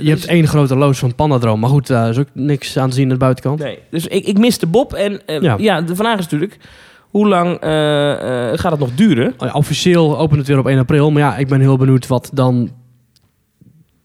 [0.00, 2.94] Je hebt één grote loods van Panadroom, maar goed, daar is ook niks aan te
[2.94, 3.58] zien aan de buitenkant.
[3.58, 4.92] Nee, dus ik, ik miste Bob.
[4.92, 5.54] En ja.
[5.58, 5.80] Ja.
[5.80, 6.56] de vraag is natuurlijk,
[7.12, 9.34] hoe lang eh, eh, gaat het nog duren?
[9.38, 12.30] Oh officieel opent het weer op 1 april, maar ja, ik ben heel benieuwd wat
[12.32, 12.70] dan...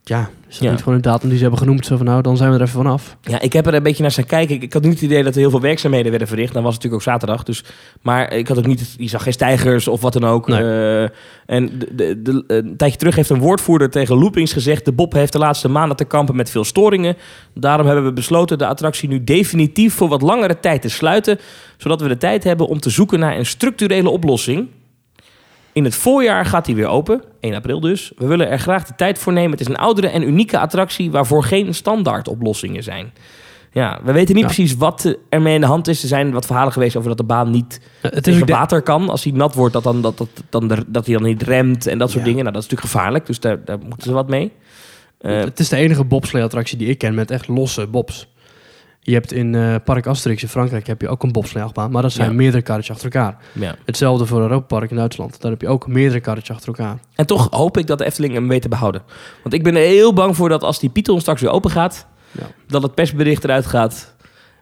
[0.08, 0.70] Ja, is dat Ja.
[0.72, 1.86] niet gewoon een datum die ze hebben genoemd?
[1.86, 3.18] Zo van, nou, dan zijn we er even vanaf.
[3.22, 4.56] Ja, ik heb er een beetje naar staan kijken.
[4.56, 6.54] Ik, ik had niet het idee dat er heel veel werkzaamheden werden verricht.
[6.54, 7.44] Dan was het natuurlijk ook zaterdag.
[7.44, 7.64] Dus,
[8.02, 10.48] maar ik had ook niet, je zag geen stijgers of wat dan ook.
[10.48, 10.62] Nee.
[10.62, 11.10] Eh,
[11.46, 14.86] en de, de, de- een tijdje terug heeft een woordvoerder tegen Loopings gezegd...
[14.86, 17.16] de Bob heeft de laatste maanden te kampen met veel storingen.
[17.54, 21.40] Daarom hebben we besloten de attractie nu definitief voor wat langere tijd te sluiten...
[21.78, 24.68] zodat we de tijd hebben om te zoeken naar een structurele oplossing...
[25.78, 28.12] In het voorjaar gaat hij weer open, 1 april dus.
[28.16, 29.52] We willen er graag de tijd voor nemen.
[29.52, 33.14] Het is een oudere en unieke attractie waarvoor geen standaard oplossingen zijn.
[33.72, 34.54] Ja, we weten niet Ja.
[34.54, 36.02] precies wat eh, ermee in de hand is.
[36.02, 39.10] Er zijn wat verhalen geweest over dat de baan niet Eh, Het tegen water kan.
[39.10, 41.88] Als hij nat wordt, dat, dan, dat, dat, dan de- dat hij dan niet remt
[41.88, 42.30] en dat soort Ja.
[42.30, 42.44] dingen.
[42.44, 44.52] Nou, dat is natuurlijk gevaarlijk, dus daar, daar moeten ze wat mee.
[45.18, 48.28] Eh, het is de enige bobslee-attractie die ik ken met echt losse bobs.
[49.08, 52.12] Je hebt in eh, Park Asterix in Frankrijk heb je ook een bobslee-achtbaan, maar dat
[52.12, 52.36] zijn Ja.
[52.36, 53.38] meerdere karretjes achter elkaar.
[53.54, 53.76] ja.
[53.86, 55.42] Hetzelfde voor Europa Park in Duitsland.
[55.42, 57.00] Daar heb je ook meerdere karretjes achter elkaar.
[57.16, 59.02] En toch hoop ik dat de Efteling hem weet te behouden.
[59.44, 62.08] Want ik ben er heel bang voor dat als die Python straks weer open gaat...
[62.32, 62.44] Ja.
[62.68, 64.16] dat het persbericht eruit gaat...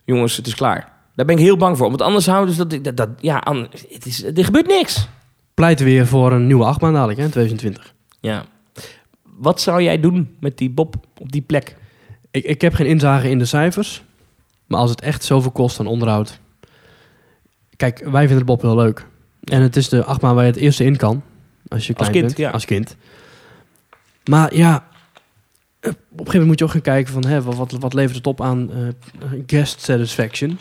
[0.04, 0.92] jongens, het is klaar.
[1.16, 1.88] Daar ben ik heel bang voor.
[1.90, 2.84] Want anders houden ze dat...
[2.84, 3.44] dat, dat ja,
[3.90, 5.08] het is, er gebeurt niks.
[5.54, 7.94] Pleit weer voor een nieuwe achtbaan dadelijk, hè, in 2020.
[8.20, 8.44] Ja.
[9.38, 11.76] Wat zou jij doen met die Bob op die plek?
[12.32, 14.04] Ik, ik heb geen inzage in de cijfers.
[14.68, 16.40] Maar als het echt zoveel kost aan onderhoud...
[17.76, 19.06] Kijk, wij vinden de Bob heel leuk.
[19.44, 21.24] En het is de achtbaan waar je het eerste in kan.
[21.68, 22.38] Als je Als kind, bent.
[22.38, 22.50] ja.
[22.50, 22.96] Als kind.
[24.30, 24.76] Maar ja...
[24.76, 27.26] Op een gegeven moment moet je ook gaan kijken van...
[27.26, 30.58] Hè, wat, wat levert het op aan eh, guest satisfaction?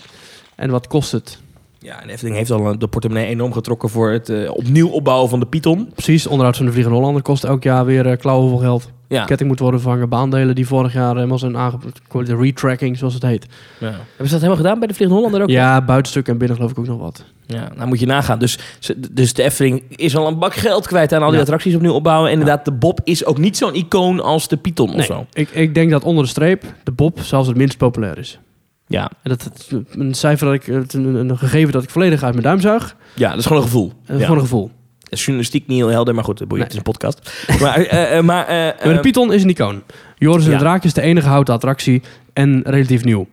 [0.55, 1.39] En wat kost het?
[1.79, 3.89] Ja, en Efteling heeft al eh, de portemonnee enorm getrokken...
[3.89, 5.91] voor het eh, opnieuw opbouwen van de Python.
[5.93, 8.91] Precies, onderhoud van de Vliegende Hollander kost elk jaar weer uh, klauwen vol geld.
[9.15, 9.25] Ja.
[9.25, 12.27] Ketting moet worden vervangen, baandelen die vorig jaar helemaal zijn aangepakt.
[12.27, 13.47] De retracking, zoals het heet.
[13.79, 13.87] ja.
[13.87, 15.55] Hebben ze dat helemaal gedaan bij de Vliegende Hollander ook?
[15.55, 17.25] Ja, buitenstuk en binnen geloof ik ook nog wat.
[17.47, 18.39] Ja, nou moet je nagaan.
[18.39, 21.43] Dus, ze- dus de Efteling is al een bak geld kwijt aan al die Ja.
[21.43, 22.27] attracties opnieuw opbouwen.
[22.31, 25.27] En inderdaad, de Bob is ook niet zo'n icoon als de Python of Nee, zo.
[25.33, 28.39] ik, ik denk dat onder de streep de Bob zelfs het minst populair is.
[28.87, 29.03] Ja.
[29.23, 32.33] En dat het een cijfer dat ik, het een, een gegeven dat ik volledig uit
[32.33, 32.97] mijn duim zag.
[33.15, 33.89] ja, dat is gewoon een gevoel.
[33.89, 34.21] Dat is ja.
[34.23, 34.71] gewoon een gevoel.
[35.11, 36.61] Journalistiek niet heel helder, maar goed, Nee.
[36.63, 37.33] het is een podcast.
[37.61, 39.83] maar eh, eh, maar, eh, Maar de Python is een icoon.
[40.17, 40.57] Joris en Ja.
[40.57, 43.27] de Draak is de enige houten attractie en relatief nieuw.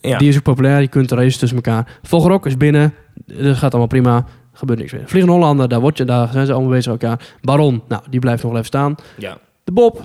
[0.00, 0.18] ja.
[0.18, 1.98] Die is ook populair, je kunt racen tussen elkaar.
[2.02, 4.24] Vogelrok is binnen, dat gaat allemaal prima.
[4.52, 5.02] Gebeurt niks meer.
[5.06, 7.26] Vliegende Hollander, daar, word je, daar zijn ze allemaal bezig met elkaar.
[7.40, 8.94] Baron, nou, die blijft nog wel even staan.
[9.18, 9.38] ja.
[9.64, 10.02] De Bob,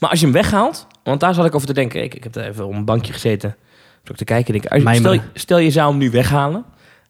[0.00, 2.02] Maar als je hem weghaalt, want daar zat ik over te denken.
[2.02, 3.56] Ik, ik heb daar even op een bankje gezeten.
[4.10, 4.52] Om te kijken.
[4.52, 6.64] Denk, ik, als je, stel je zou hem nu weghalen.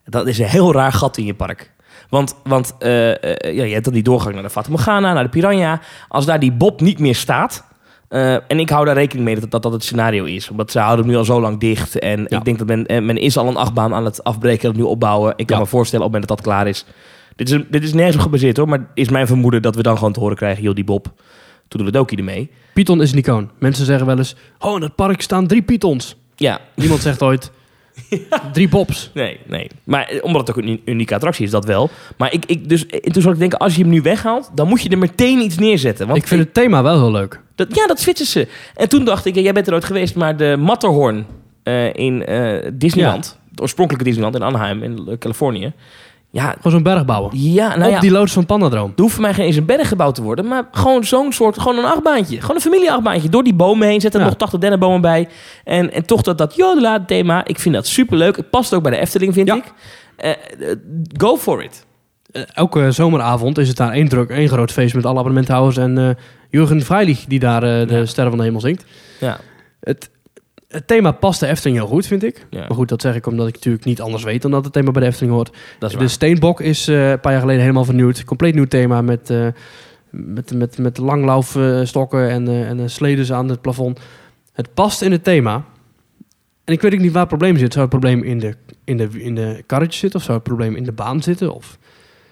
[0.05, 1.71] Dat is een heel raar gat in je park.
[2.11, 5.23] Want, want eh, eh, ja, je hebt dan die doorgang naar de Fata Morgana, naar
[5.25, 5.81] de Piranha.
[6.09, 7.65] Als daar die Bob niet meer staat.
[8.09, 10.49] eh, en ik hou daar rekening mee dat, dat dat het scenario is.
[10.55, 11.99] Want ze houden hem nu al zo lang dicht.
[11.99, 12.39] En Ja.
[12.39, 15.33] ik denk dat men, men is al een achtbaan aan het afbreken en opnieuw opbouwen.
[15.37, 15.63] Ik kan Ja.
[15.63, 16.85] me voorstellen op het moment dat dat klaar is.
[17.37, 18.69] Dit is, dit is nergens op gebaseerd hoor.
[18.69, 20.63] Maar is mijn vermoeden dat we dan gewoon te horen krijgen...
[20.63, 21.05] joh, die Bob,
[21.69, 22.51] toen doet het ook ermee.
[22.75, 23.51] Python is een icoon.
[23.59, 26.17] Mensen zeggen wel eens, oh, in het park staan drie Pythons.
[26.37, 27.51] Ja, Niemand zegt ooit,
[28.53, 29.11] drie Bobs.
[29.15, 29.71] Nee, nee.
[29.85, 31.91] Maar eh, omdat het ook een unieke attractie is, dat wel.
[32.17, 34.69] Maar ik, ik, dus, en toen zat ik denken, als je hem nu weghaalt, dan
[34.69, 36.07] moet je er meteen iets neerzetten.
[36.07, 37.41] Want ik vind het thema wel heel leuk.
[37.55, 38.49] dat, ja, dat switchen ze.
[38.75, 41.27] En toen dacht ik, jij bent er ooit geweest, maar de Matterhorn
[41.63, 45.73] eh, in eh, Disneyland, het oorspronkelijke Disneyland in Anaheim, in eh, Californië.
[46.33, 47.31] Ja, Gewoon zo'n berg bouwen.
[47.35, 48.01] ja, nou Op ja.
[48.01, 48.93] die loods van Pandadroom.
[48.97, 51.59] Er hoeft voor mij geen eens een berg gebouwd te worden, maar gewoon zo'n soort,
[51.61, 52.41] gewoon een achtbaantje.
[52.41, 53.29] Gewoon een familieachtbaantje.
[53.29, 54.33] Door die bomen heen zetten er Ja.
[54.33, 55.29] nog 80 dennenbomen bij.
[55.65, 58.37] En, en toch dat, dat jodela thema, ik vind dat superleuk.
[58.37, 59.55] Het past ook bij de Efteling, vind Ja.
[59.55, 59.65] ik.
[60.17, 60.37] Eh, eh,
[61.17, 61.87] go for it.
[62.33, 66.17] Eh, elke zomeravond is het daar één, druk, één groot feest met alle abonnementhouders en
[66.51, 68.03] Jurgen Freilich die daar de.
[68.07, 68.85] Sterren van de Hemel zingt.
[69.21, 69.39] Ja.
[69.81, 70.11] Het,
[70.71, 72.47] het thema past de Efteling heel goed, vind ik.
[72.51, 72.59] Ja.
[72.59, 74.91] Maar goed, dat zeg ik omdat ik natuurlijk niet anders weet dan dat het thema
[74.91, 75.57] bij de Efteling hoort.
[75.79, 78.25] Dat is De Steenbok is eh, een paar jaar geleden helemaal vernieuwd.
[78.25, 79.47] Compleet nieuw thema met, eh
[80.11, 84.01] met, met, met langlaufstokken en, eh en sledens aan het plafond.
[84.53, 85.65] Het past in het thema.
[86.65, 87.73] En ik weet ook niet waar het probleem zit.
[87.73, 88.55] Zou het probleem in de,
[88.85, 90.19] in de, in de karretjes zitten?
[90.19, 91.55] Of zou het probleem in de baan zitten?
[91.55, 91.79] Of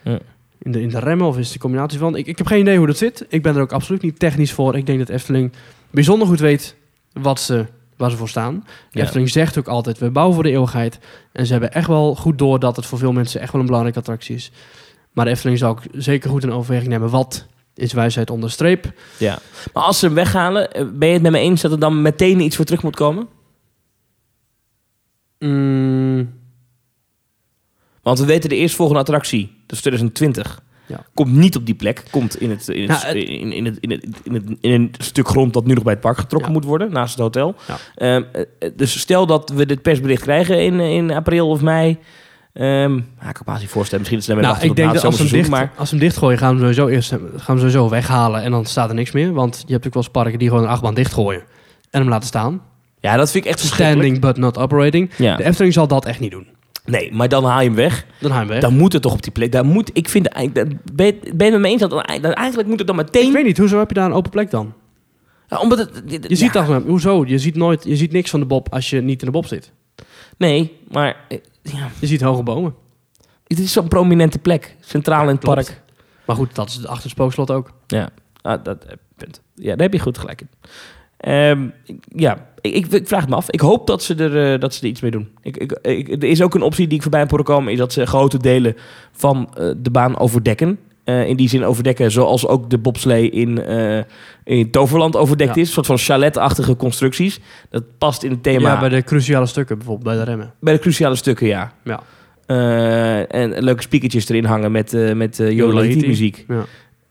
[0.03, 0.19] Ja.
[0.59, 1.27] in, de, in de remmen?
[1.27, 2.17] Of is het de combinatie van?
[2.17, 3.27] Ik, ik heb geen idee hoe dat zit.
[3.29, 4.77] Ik ben er ook absoluut niet technisch voor.
[4.77, 5.53] Ik denk dat Efteling
[5.91, 6.77] bijzonder goed weet
[7.13, 7.67] wat ze,
[7.99, 8.65] waar ze voor staan.
[8.91, 9.03] Ja.
[9.03, 10.99] Efteling zegt ook altijd, we bouwen voor de eeuwigheid.
[11.33, 13.67] En ze hebben echt wel goed door dat het voor veel mensen echt wel een
[13.67, 14.51] belangrijke attractie is.
[15.13, 17.11] Maar de Efteling zou ook zeker goed in overweging nemen.
[17.11, 18.93] Wat is wijsheid onder streep?
[19.19, 19.39] Ja.
[19.73, 22.03] Maar als ze hem weghalen, eh, ben je het met me eens dat er dan
[22.03, 23.29] meteen iets voor terug moet komen?
[25.39, 26.37] Mm,
[28.03, 31.05] Want we weten de eerstvolgende attractie, dat is 2020, Ja.
[31.15, 32.03] komt niet op die plek.
[32.11, 34.73] Komt in het, in het, Nou, het- in, in, het, in, het, in, het, in
[34.73, 36.55] een stuk grond dat nu nog bij het park getrokken Ja.
[36.55, 37.55] moet worden, naast het hotel.
[37.95, 41.99] Ehm, eh, eh, dus stel dat we dit persbericht krijgen in, in april of mei.
[42.53, 43.99] Ehm ja, ik kan me niet voorstellen.
[43.99, 46.39] Misschien ze daarmee nou, ik denk dat het als ze, hem dicht, als hem dichtgooien,
[46.39, 48.43] gaan we hem sowieso eerst gaan we hem sowieso weghalen.
[48.43, 49.33] En dan staat er niks meer.
[49.33, 51.43] Want je hebt natuurlijk wel eens parken die gewoon een achtbaan dichtgooien.
[51.91, 52.63] En hem laten staan.
[53.01, 53.61] Ja, dat vind ik echt.
[53.61, 55.11] Standing but not operating.
[55.17, 55.37] Ja.
[55.37, 56.47] De Efteling zal dat echt niet doen.
[56.89, 58.07] Nee, maar dan haal je hem weg.
[58.21, 58.61] Dan gaan we weg.
[58.63, 59.53] Dan moet het toch op die plek.
[59.53, 62.79] Daar moet, ik vind, eigenlijk- ben je, je het met me eens dat, eigenlijk moet
[62.79, 63.27] het dan meteen...
[63.27, 64.75] Ik weet niet, hoezo heb je daar een open plek dan?
[65.49, 67.25] Ja, omdat het, Je ziet dat, hoezo?
[67.27, 69.47] Je ziet nooit, je ziet niks van de bob als je niet in de bob
[69.47, 69.73] zit.
[70.37, 72.75] Nee, maar eh, ja, Je ziet hoge bomen.
[73.47, 74.77] het is zo'n prominente plek.
[74.81, 75.65] Centraal in het klopt.
[75.65, 75.83] park.
[76.25, 77.71] Maar goed, dat is het achter het spookslot ook.
[77.87, 78.09] Ja,
[78.43, 79.41] ah, dat, eh, punt.
[79.55, 80.49] Ja, daar heb je goed gelijk in.
[81.19, 83.51] Ehm, ik- ja, ik, ik, ik vraag het me af.
[83.51, 85.29] Ik hoop dat ze er, eh, dat ze er iets mee doen.
[85.43, 87.73] Ik, er is ook een optie die ik voorbij heb horen komen...
[87.73, 88.75] is dat ze grote delen
[89.13, 90.79] van eh, de baan overdekken.
[91.05, 93.65] Eh, in die zin overdekken zoals ook de bobslee in,
[94.45, 95.61] in Toverland overdekt Ja.
[95.61, 95.67] is.
[95.69, 97.41] Een soort van chaletachtige constructies.
[97.71, 100.53] Dat past in het thema Ja, bij de cruciale stukken, bijvoorbeeld bij de remmen.
[100.61, 101.73] bij de cruciale stukken, ja.
[101.85, 102.01] Ja.
[103.27, 105.39] En leuke speakertjes erin hangen met, met
[106.07, 106.45] muziek.
[106.49, 106.65] Ja.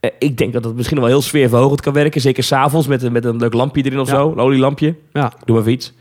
[0.07, 2.21] Eh, ik denk dat dat misschien wel heel sfeerverhogend kan werken.
[2.21, 4.15] Zeker s'avonds met, een- met een leuk lampje erin of Ja.
[4.15, 4.31] zo.
[4.31, 4.95] Een olielampje.
[5.13, 5.31] Ja.
[5.45, 5.93] Doe maar even iets.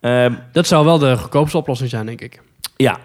[0.00, 2.40] Ehm, Dat zou wel de goedkoopste oplossing zijn, denk ik.
[2.76, 2.98] ja,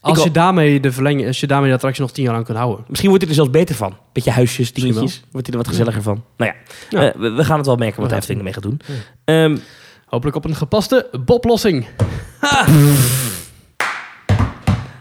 [0.00, 2.44] Als Ik je, daarmee de verlenging, als je daarmee de attractie nog tien jaar aan
[2.44, 2.84] kunt houden.
[2.88, 3.96] misschien wordt hij er zelfs beter van.
[4.12, 5.22] Beetje huisjes, dingetjes.
[5.32, 6.22] Wordt hij er wat gezelliger van.
[6.36, 7.08] Nou ja, Ja.
[7.12, 8.12] eh, we, we gaan het wel merken wat.
[8.12, 8.80] Efteling ermee gaat doen.
[9.24, 9.56] Ehm,
[10.06, 11.86] Hopelijk op een gepaste boblossing.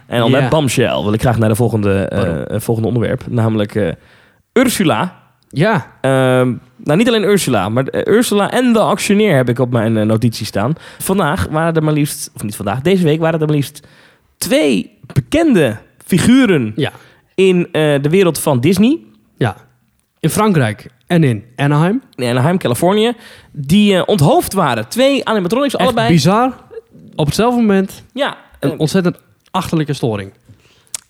[0.08, 0.40] en dan Ja.
[0.42, 3.24] met Bombshell wil ik graag naar de volgende, eh, volgende onderwerp.
[3.30, 3.76] Namelijk
[4.54, 5.22] Ursula.
[5.50, 9.72] Ja, Ehm, nou, niet alleen Ursula, maar eh, Ursula en de actioneer heb ik op
[9.72, 10.74] mijn eh, notitie staan.
[11.00, 13.88] Vandaag waren er maar liefst, of niet vandaag, deze week waren er maar liefst
[14.38, 16.92] twee bekende figuren ja,
[17.36, 19.00] in eh, de wereld van Disney.
[19.38, 19.56] ja.
[20.20, 22.02] In Frankrijk en in Anaheim.
[22.16, 23.14] In Anaheim, Californië.
[23.52, 24.88] Die onthoofd waren.
[24.88, 26.08] Twee animatronics, Echt allebei.
[26.08, 26.54] bizar.
[27.16, 28.38] Op hetzelfde moment Ja.
[28.60, 29.18] een ontzettend
[29.52, 30.32] achterlijke storing.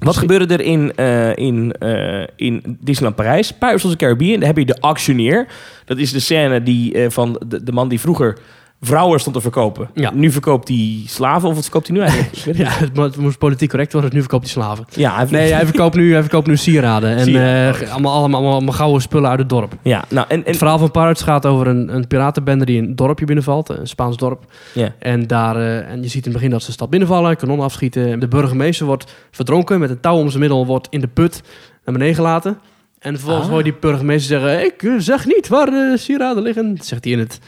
[0.04, 3.54] Wat gebeurde er in, eh, in, eh, in Disneyland Parijs?
[3.54, 4.40] Pirates of the Caribbean.
[4.40, 5.48] Daar heb je de actioneer.
[5.86, 8.38] Dat is de scène die, eh, van de, de man die vroeger
[8.86, 9.90] vrouwen stond te verkopen.
[9.94, 10.12] Ja.
[10.14, 12.36] Nu verkoopt hij slaven, of wat verkoopt hij nu eigenlijk?
[12.38, 14.64] Ik weet het Ja, het, mo- het moest politiek correct worden, dus nu verkoopt hij
[14.64, 14.86] slaven.
[14.90, 17.16] Ja, hij Nee, hij verkoopt nu, hij verkoopt nu sieraden.
[17.16, 19.74] En eh, allemaal, allemaal, allemaal, gouden spullen uit het dorp.
[19.82, 22.96] ja, nou, en, en Het verhaal van Pirates gaat over een, een piratenbende die een
[22.96, 23.70] dorpje binnenvalt.
[23.70, 24.44] Een Spaans dorp.
[24.74, 24.94] ja.
[25.00, 27.66] En, daar, eh, en je ziet in het begin dat ze de stad binnenvallen, kanonnen
[27.66, 28.20] afschieten.
[28.20, 31.42] De burgemeester wordt verdronken met een touw om zijn middel, wordt in de put
[31.86, 32.58] naar beneden gelaten.
[33.00, 33.50] En vervolgens Ah.
[33.54, 36.76] hoor je die burgemeester zeggen, ik eh, zeg niet waar de sieraden liggen.
[36.76, 37.40] Dat zegt hij in het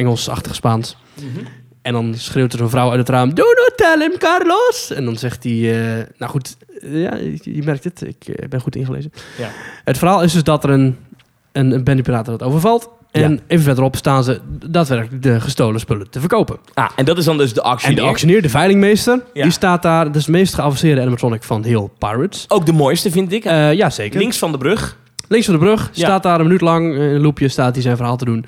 [0.00, 0.96] Engelsachtig Spaans.
[1.82, 4.92] En dan schreeuwt er zo'n vrouw uit het raam, do not tell him, Carlos.
[4.94, 8.48] En dan zegt hij, eh, nou goed, eh, ja, je je merkt het, ik eh,
[8.48, 9.12] ben goed ingelezen.
[9.38, 9.48] Ja.
[9.84, 10.96] Het verhaal is dus dat er een,
[11.52, 12.90] een, een piraten dat overvalt.
[13.10, 13.38] En Ja.
[13.46, 16.58] even verderop staan ze daadwerkelijk de gestolen spullen te verkopen.
[16.74, 17.88] Ah, en dat is dan dus de actie.
[17.88, 19.42] En de auctioneer, de veilingmeester, Ja.
[19.42, 20.04] die staat daar.
[20.04, 22.44] Dat is de meest geavanceerde animatronic van heel Pirates.
[22.48, 23.44] Ook de mooiste, vind ik.
[23.44, 24.18] Ja, zeker.
[24.20, 24.98] Links van de brug.
[25.28, 27.96] Links van de brug staat daar een minuut lang in een loopje staat hij zijn
[27.96, 28.44] verhaal te doen.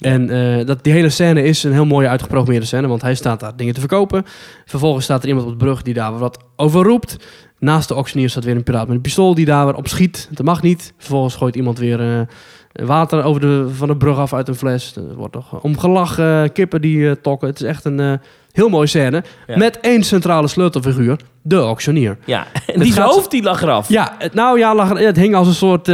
[0.00, 3.40] En eh, dat, die hele scène is een heel mooie uitgeprogrammeerde scène, want hij staat
[3.40, 4.24] daar dingen te verkopen.
[4.64, 7.16] Vervolgens staat er iemand op de brug die daar wat over roept.
[7.58, 10.28] Naast de auctioneer staat weer een piraat met een pistool die daar weer op schiet.
[10.30, 10.92] Dat mag niet.
[10.98, 14.96] Vervolgens gooit iemand weer eh, water over de, van de brug af uit een fles.
[14.96, 17.48] Er wordt nog om gelachen, kippen die eh, tokken.
[17.48, 18.20] Het is echt een
[18.52, 19.24] heel mooie scène.
[19.46, 19.56] Ja.
[19.56, 22.18] Met één centrale sleutelfiguur, de auctioneer.
[22.24, 23.88] Ja, en die hoofd die lag eraf.
[23.88, 25.86] Ja, het, nou ja, lag, het hing als een soort,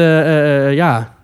[0.73, 1.16] ja,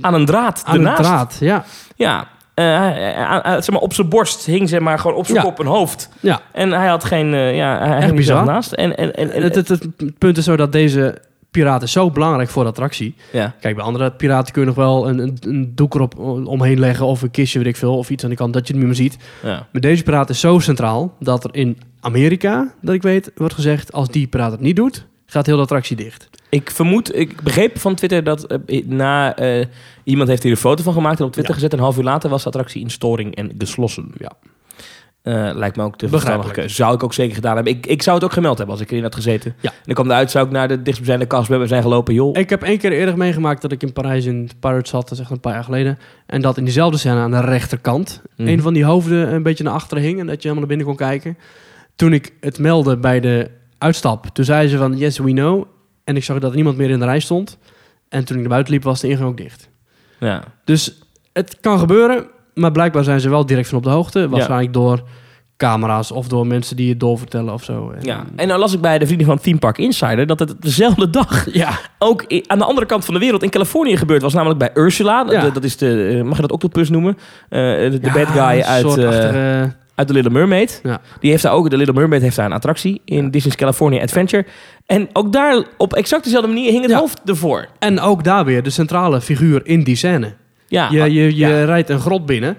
[0.00, 1.02] Aan een draad aan een ernaast.
[1.02, 1.36] draad.
[1.40, 1.64] Ja,
[1.96, 2.28] Ja.
[2.54, 5.42] Eh, hij- hij- zeg maar, op zijn borst hing zeg maar, gewoon op zijn Ja.
[5.44, 6.08] kop een hoofd.
[6.20, 6.40] ja.
[6.52, 7.34] En hij had geen...
[7.34, 8.44] eh, ja, hij er bizar.
[8.44, 8.72] naast.
[8.72, 11.18] En, en, en, en- het, het, het punt is zo dat deze
[11.50, 13.14] piraat is zo belangrijk voor de attractie.
[13.32, 13.54] ja.
[13.60, 17.06] Kijk, bij andere piraten kun je nog wel een, een, een doek erop omheen leggen
[17.06, 18.90] of een kistje, weet ik veel, of iets aan de kant dat je het niet
[18.92, 19.16] meer ziet.
[19.42, 19.66] Ja.
[19.72, 23.92] Maar deze piraat is zo centraal dat er in Amerika, dat ik weet, wordt gezegd,
[23.92, 26.28] als die piraat het niet doet, gaat heel de attractie dicht.
[26.48, 29.66] Ik vermoed, ik begreep van Twitter dat eh, na eh,
[30.04, 31.60] iemand heeft hier een foto van gemaakt en op Twitter Ja.
[31.60, 31.72] gezet.
[31.78, 34.12] Een half uur later was de attractie in storing en geslossen.
[34.18, 34.32] Ja.
[35.22, 36.74] Eh, lijkt me ook de verstandige keuze.
[36.74, 37.72] Zou ik ook zeker gedaan hebben.
[37.72, 39.54] Ik, ik zou het ook gemeld hebben als ik erin had gezeten.
[39.60, 39.70] Ja.
[39.70, 42.14] En dan kwam eruit, zou ik naar de dichtstbijzijnde kast we zijn gelopen.
[42.14, 45.12] Joh, Ik heb één keer eerder meegemaakt dat ik in Parijs in Pirates zat, dat
[45.12, 45.98] is echt een paar jaar geleden.
[46.26, 48.48] En dat in diezelfde scène aan de rechterkant Mhm.
[48.48, 50.86] een van die hoofden een beetje naar achteren hing en dat je helemaal naar binnen
[50.86, 51.38] kon kijken.
[51.96, 55.64] Toen ik het meldde bij de uitstap, toen zei ze van yes we know.
[56.04, 57.58] En ik zag dat er niemand meer in de rij stond.
[58.08, 59.68] En toen ik naar buiten liep was de ingang ook dicht.
[60.20, 60.42] Ja.
[60.64, 60.98] Dus
[61.32, 64.28] het kan gebeuren, maar blijkbaar zijn ze wel direct van op de hoogte.
[64.28, 65.02] Waarschijnlijk door
[65.56, 67.90] camera's of door mensen die het doorvertellen of zo.
[67.90, 68.24] En, ja.
[68.36, 71.52] En nou las ik bij de vrienden van Theme Park Insider dat het dezelfde dag
[71.52, 74.34] ja, ook aan de andere kant van de wereld in Californië gebeurd was.
[74.34, 75.24] Namelijk bij Ursula.
[75.30, 75.40] Ja.
[75.40, 77.18] Dat, dat is de, eh, mag je dat octopus noemen?
[77.48, 78.96] Eh, de de Ja, bad guy uit...
[79.98, 80.80] uit The Little Mermaid.
[80.82, 81.00] Ja.
[81.20, 84.46] Die heeft daar ook, The Little Mermaid heeft daar een attractie in Disney's California Adventure.
[84.86, 86.98] En ook daar op exact dezelfde manier hing het Ja.
[86.98, 87.66] hoofd ervoor.
[87.78, 90.34] En ook daar weer de centrale figuur in die scène.
[90.66, 91.64] Ja, Je, je, je ja.
[91.64, 92.56] rijdt een grot binnen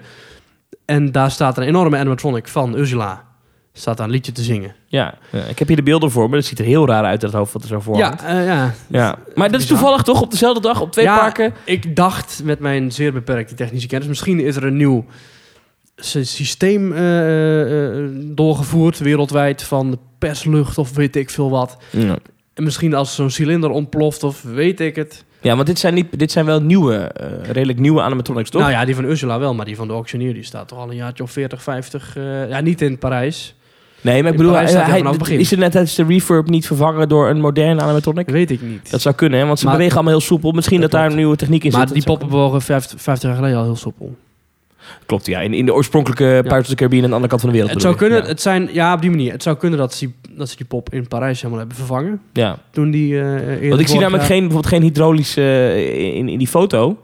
[0.84, 3.28] en daar staat een enorme animatronic van Ursula.
[3.72, 4.74] Staat daar een liedje te zingen.
[4.86, 5.14] ja.
[5.30, 6.36] Ja, ik heb hier de beelden voor me.
[6.36, 8.74] Dat ziet er heel raar uit, dat hoofd wat er zo voor Ja, eh, ja.
[8.88, 9.16] ja.
[9.34, 11.52] Maar dat is toevallig toch op dezelfde dag op twee Ja, parken?
[11.64, 15.04] Ik dacht met mijn zeer beperkte technische kennis, misschien is er een nieuw
[16.00, 21.76] systeem eh, eh, doorgevoerd wereldwijd van perslucht of weet ik veel wat.
[21.90, 22.16] Ja.
[22.54, 25.24] En misschien als zo'n cilinder ontploft of weet ik het.
[25.42, 28.60] Ja, want dit zijn, niet, dit zijn wel nieuwe, eh, redelijk nieuwe animatronics, toch?
[28.60, 30.90] Nou ja, die van Ursula wel, maar die van de auctioneer die staat toch al
[30.90, 32.16] een jaartje of 40, 50.
[32.16, 33.54] eh, ja, niet in Parijs.
[34.00, 35.38] nee, maar ik in bedoel, hij, hij begin.
[35.38, 38.28] is er net tijdens de refurb niet vervangen door een moderne animatronic?
[38.28, 38.90] Weet ik niet.
[38.90, 39.46] Dat zou kunnen, hè?
[39.46, 40.52] want ze Maar- bewegen allemaal heel soepel.
[40.52, 41.88] Misschien dat, Dat daar een nieuwe techniek in maar zit.
[41.88, 44.16] die Dat zou poppen bewogen 50, 50 jaar geleden al heel soepel.
[45.06, 45.40] Klopt, ja.
[45.40, 47.72] In, in de oorspronkelijke Pirates of the Caribbean aan de andere kant van de wereld.
[47.74, 48.28] Het zou kunnen, je?
[48.28, 49.32] het zijn, ja, op die manier.
[49.32, 52.20] Het zou kunnen dat ze, dat ze die pop in Parijs helemaal hebben vervangen.
[52.32, 52.46] Ja.
[52.46, 52.58] ja.
[52.70, 55.40] Toen die eerder Want ik zie namelijk geen, bijvoorbeeld geen hydraulische...
[55.42, 56.98] eh, in, in die foto,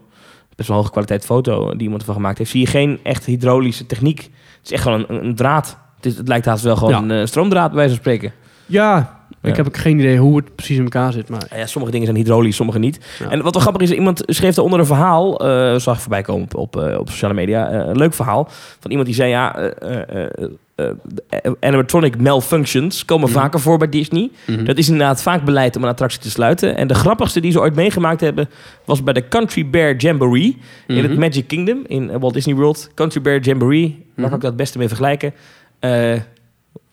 [0.55, 2.49] best wel hoge kwaliteit foto die iemand ervan gemaakt heeft...
[2.51, 4.19] zie je geen echt hydraulische techniek.
[4.19, 5.77] Het is echt gewoon een, een draad.
[5.95, 7.15] Het, is, het lijkt haast wel gewoon Ja.
[7.15, 8.31] een eh, stroomdraad, bij wijze van spreken.
[8.65, 9.16] Ja, Ja.
[9.47, 11.29] Ik heb ook geen idee hoe het precies in elkaar zit.
[11.29, 12.99] Maar Ja, sommige dingen zijn hydraulisch, sommige niet.
[13.19, 13.29] Ja.
[13.29, 16.43] En wat wel grappig is, iemand schreef daaronder een verhaal, eh, zag ik voorbij komen
[16.43, 18.47] op, op, eh, op sociale media, eh, een leuk verhaal
[18.79, 20.29] van iemand die zei, ja, eh, eh,
[20.75, 20.89] eh,
[21.29, 23.37] eh, animatronic malfunctions komen Mhm.
[23.39, 24.29] vaker voor bij Disney.
[24.63, 26.75] Dat is inderdaad vaak beleid om een attractie te sluiten.
[26.77, 28.49] En de grappigste die ze ooit meegemaakt hebben,
[28.85, 30.57] was bij de Country Bear Jamboree
[30.87, 31.19] in het Mhm.
[31.19, 32.89] Magic Kingdom in Walt Disney World.
[32.95, 34.23] Country Bear Jamboree, waar Mhm.
[34.25, 35.33] kan ik dat het beste mee vergelijken?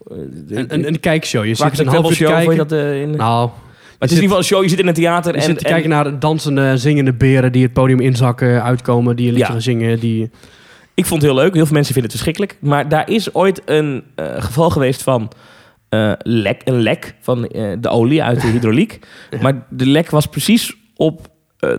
[0.08, 1.44] Een, een, een kijkshow.
[1.44, 3.10] Je zit een half uur Show, je dat eh, in...
[3.16, 5.38] Nou, Maar het is in ieder geval een show, je zit in een theater je
[5.40, 5.44] en...
[5.44, 9.32] zit te en- kijken naar dansende, zingende beren die het podium inzakken, uitkomen, die een
[9.32, 9.52] liedje Ja.
[9.52, 10.00] gaan zingen.
[10.00, 10.30] Die...
[10.94, 11.54] Ik vond het heel leuk.
[11.54, 12.56] Heel veel mensen vinden het verschrikkelijk.
[12.60, 15.30] Maar daar is ooit een eh, geval geweest van
[15.88, 18.98] eh, lek, een lek van eh, de olie uit de hydrauliek.
[19.30, 19.38] Ja.
[19.42, 21.70] Maar de lek was precies op, eh,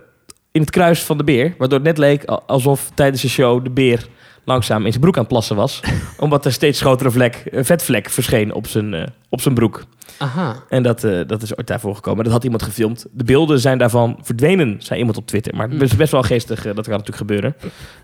[0.52, 1.54] in het kruis van de beer.
[1.58, 4.06] Waardoor het net leek alsof tijdens de show de beer
[4.46, 5.80] langzaam in zijn broek aan het plassen was.
[6.18, 9.84] omdat er steeds grotere vlek, een vetvlek verscheen op zijn, eh, op zijn broek.
[10.18, 10.56] Aha.
[10.68, 12.24] En dat, eh, dat is ooit daarvoor gekomen.
[12.24, 13.06] Dat had iemand gefilmd.
[13.12, 15.56] De beelden zijn daarvan verdwenen, zei iemand op Twitter.
[15.56, 17.56] Maar het is best wel geestig, eh, dat kan natuurlijk gebeuren.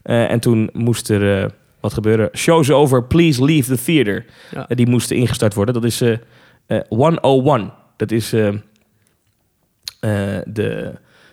[0.03, 1.43] Eh, en toen moest er...
[1.43, 1.49] eh,
[1.81, 2.29] wat gebeuren?
[2.37, 4.25] Shows over, please leave the theater.
[4.51, 4.69] Ja.
[4.69, 5.75] Eh, die moesten ingestart worden.
[5.75, 6.17] Dat is eh
[6.67, 7.73] eh 101.
[7.97, 10.93] Dat is eh, eh, de,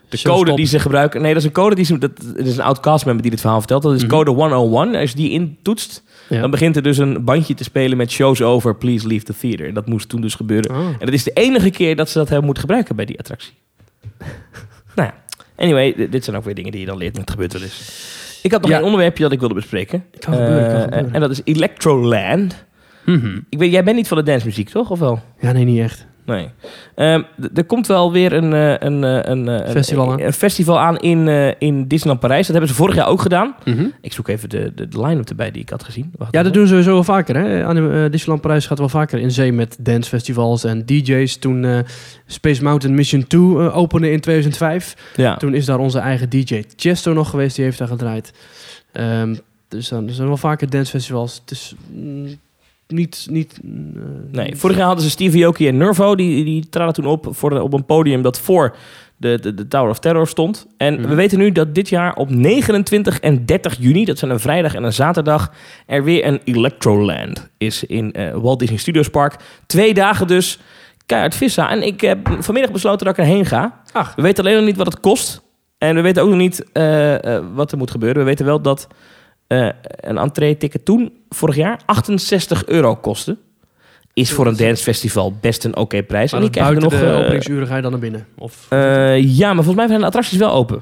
[0.10, 0.58] de Show code stop.
[0.58, 1.22] die ze gebruiken.
[1.22, 1.98] Nee, dat is een code die ze...
[1.98, 3.82] Dat, dat is een oud castmember die dit verhaal vertelt.
[3.84, 4.12] Dat is Mhm.
[4.12, 4.96] code 101.
[4.96, 6.42] Als je die intoetst, Ja.
[6.42, 9.68] dan begint er dus een bandje te spelen met shows over, please leave the theater.
[9.68, 10.72] En dat moest toen dus gebeuren.
[10.72, 10.78] Oh.
[10.88, 13.54] En dat is de enige keer dat ze dat hebben moeten gebruiken bij die attractie.
[14.96, 15.14] nou ja,
[15.56, 18.08] anyway, dit zijn ook weer dingen die je dan leert, maar het gebeurt wel eens.
[18.44, 18.78] Ik had nog Ja.
[18.78, 20.06] een onderwerpje dat ik wilde bespreken.
[20.20, 21.14] Kan gebeuren, kan Eh, gebeuren.
[21.14, 22.66] En dat is Electroland.
[23.06, 23.40] Mhm.
[23.50, 24.90] Ik weet, jij bent niet van de dancemuziek, toch?
[24.90, 25.22] Of wel?
[25.40, 26.06] Ja, nee, niet echt.
[26.30, 26.50] Nee.
[26.96, 27.22] Ehm,
[27.54, 30.20] er komt wel weer een, eh, een, eh, een, eh, een- Festival aan.
[30.22, 31.28] een festival aan in,
[31.60, 32.42] in Disneyland Parijs.
[32.42, 33.56] Dat hebben ze vorig jaar ook gedaan.
[33.66, 33.86] Mhm.
[34.02, 36.12] Ik zoek even de, de, de line-up erbij die ik had gezien.
[36.18, 37.36] Wacht Ja, dat doen ze sowieso wel vaker.
[37.36, 37.62] Hè?
[37.64, 41.38] Eh, Disneyland Parijs gaat wel vaker in zee met dancefestivals en DJ's.
[41.38, 41.84] Toen
[42.26, 44.96] Space Mountain Mission 2 eh, opende in 2005.
[45.16, 45.38] Ja.
[45.38, 47.56] Toen is daar onze eigen DJ Chesto nog geweest.
[47.56, 48.34] Die heeft daar gedraaid.
[48.92, 49.36] Ehm,
[49.68, 51.40] dus dan, er zijn wel vaker dancefestivals.
[51.42, 52.28] Het is mm,
[52.94, 53.28] niet...
[53.30, 53.70] niet eh,
[54.32, 56.16] Nee, vorig jaar hadden ze Steve Aoki en Nervo.
[56.16, 58.76] Die, die traden toen op voor, op een podium dat voor
[59.18, 60.68] de, de, de Tower of Terror stond.
[60.78, 61.10] En Mhm.
[61.10, 64.76] we weten nu dat dit jaar op 29 en 30 juni, dat zijn een vrijdag
[64.76, 65.52] en een zaterdag,
[65.86, 69.36] er weer een Electroland is in eh, Walt Disney Studios Park.
[69.66, 70.60] Twee dagen dus,
[71.06, 71.70] keihard vissa.
[71.72, 73.82] En ik heb vanmiddag besloten dat ik erheen ga.
[73.92, 74.16] Ach.
[74.16, 75.42] We weten alleen nog niet wat het kost.
[75.78, 77.16] En we weten ook nog niet eh,
[77.54, 78.18] wat er moet gebeuren.
[78.20, 78.88] We weten wel dat
[79.50, 83.38] eh, een entree-ticket toen, vorig jaar, 68 euro kostte.
[84.14, 86.32] Is voor een dancefestival best een oké prijs.
[86.32, 87.10] Maar en die krijgen buiten nog...
[87.10, 88.28] de eh, openingsuren ga je dan naar binnen?
[88.38, 90.82] Of, eh, ja, maar volgens mij zijn de attracties wel open.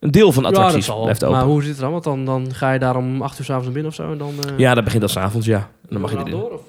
[0.00, 1.02] Een deel van de Ja, attracties wel.
[1.02, 1.36] blijft open.
[1.36, 1.90] Maar hoe zit het dan?
[1.92, 4.12] Want dan, dan ga je daar om 8 uur s'avonds naar binnen of zo.
[4.12, 5.58] En dan, eh, Ja, dat begint al s'avonds, ja.
[5.58, 6.30] En dan mag je erin.
[6.30, 6.50] door?
[6.52, 6.62] Of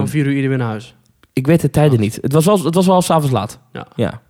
[0.00, 0.94] om 4 uur ieder weer naar huis?
[1.32, 2.18] ik weet de tijden niet.
[2.20, 3.58] Het was wel, het was wel s'avonds laat.
[3.72, 3.86] Ja.
[3.96, 4.20] ja.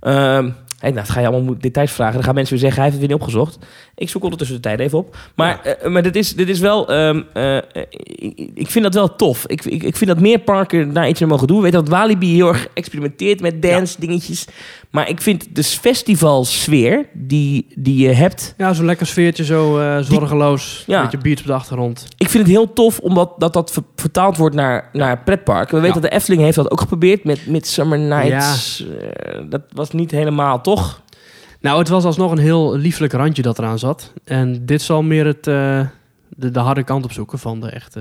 [0.00, 2.14] Ehm, hey, nou, dan ga je allemaal details vragen.
[2.14, 3.66] Dan gaan mensen weer zeggen, hij heeft het weer niet opgezocht.
[3.94, 5.16] Ik zoek ondertussen de tijd even op.
[5.34, 6.88] Maar, eh, maar dit, is, dit is wel...
[6.88, 7.56] ehm, eh,
[8.54, 9.46] ik, vind dat wel tof.
[9.46, 11.56] Ik, ik, ik vind dat meer parken daar iets mee mogen doen.
[11.56, 14.46] We weten dat Walibi heel erg experimenteert met dance dingetjes.
[14.90, 18.54] Maar ik vind de festivalsfeer die, die je hebt...
[18.56, 20.84] Ja, zo'n lekker sfeertje, zo eh, zorgeloos.
[20.86, 20.96] Ja.
[20.96, 22.06] Een beetje beats op de achtergrond.
[22.16, 25.74] Ik vind het heel tof omdat dat, dat ver- vertaald wordt naar, naar pretparken.
[25.74, 28.84] We weten dat de Efteling heeft dat ook geprobeerd met Midsummer Nights.
[29.48, 31.00] Dat was niet helemaal, toch?
[31.60, 34.12] Nou, het was alsnog een heel lieflijk randje dat eraan zat.
[34.24, 35.80] En dit zal meer het, eh,
[36.28, 38.00] de, de harde kant opzoeken van de echte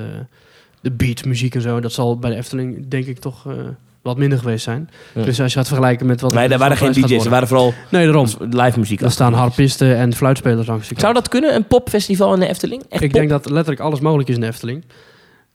[0.81, 1.79] de beat, muziek en zo.
[1.79, 3.53] Dat zal bij de Efteling, denk ik, toch eh,
[4.01, 4.89] wat minder geweest zijn.
[5.15, 5.23] Ja.
[5.23, 6.33] Dus als je gaat vergelijken met wat...
[6.33, 7.23] Nee, daar waren geen DJ's.
[7.23, 8.27] Er waren vooral Nee, daarom.
[8.49, 9.01] live muziek.
[9.01, 11.01] Er staan harpisten en fluitspelers langs de kant.
[11.01, 12.81] Zou dat kunnen, een popfestival in de Efteling?
[12.89, 13.19] Echt Ik pop?
[13.19, 14.83] denk dat letterlijk alles mogelijk is in de Efteling.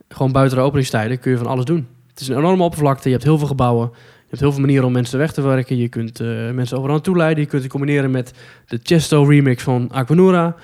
[0.09, 1.87] Gewoon buiten de openingstijden kun je van alles doen.
[2.11, 3.09] Het is een enorme oppervlakte.
[3.09, 3.91] Je hebt heel veel gebouwen.
[4.35, 5.77] Hebt heel veel manieren om mensen weg te werken.
[5.77, 7.43] Je kunt eh, mensen overal naartoe leiden.
[7.43, 8.33] Je kunt het combineren met
[8.67, 10.57] de Chesto remix van Aquanura.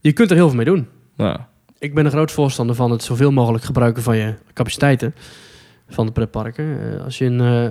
[0.00, 0.88] Je kunt er heel veel mee doen.
[1.16, 1.48] Ja.
[1.78, 5.14] Ik ben een groot voorstander van het zoveel mogelijk gebruiken van je capaciteiten
[5.88, 6.94] van de pretparken.
[6.94, 7.68] Eh, als, je in, eh,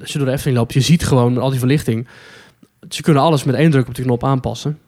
[0.00, 2.08] als je door de Efteling loopt, je ziet gewoon al die verlichting.
[2.88, 4.78] Ze kunnen alles met één druk op de knop aanpassen.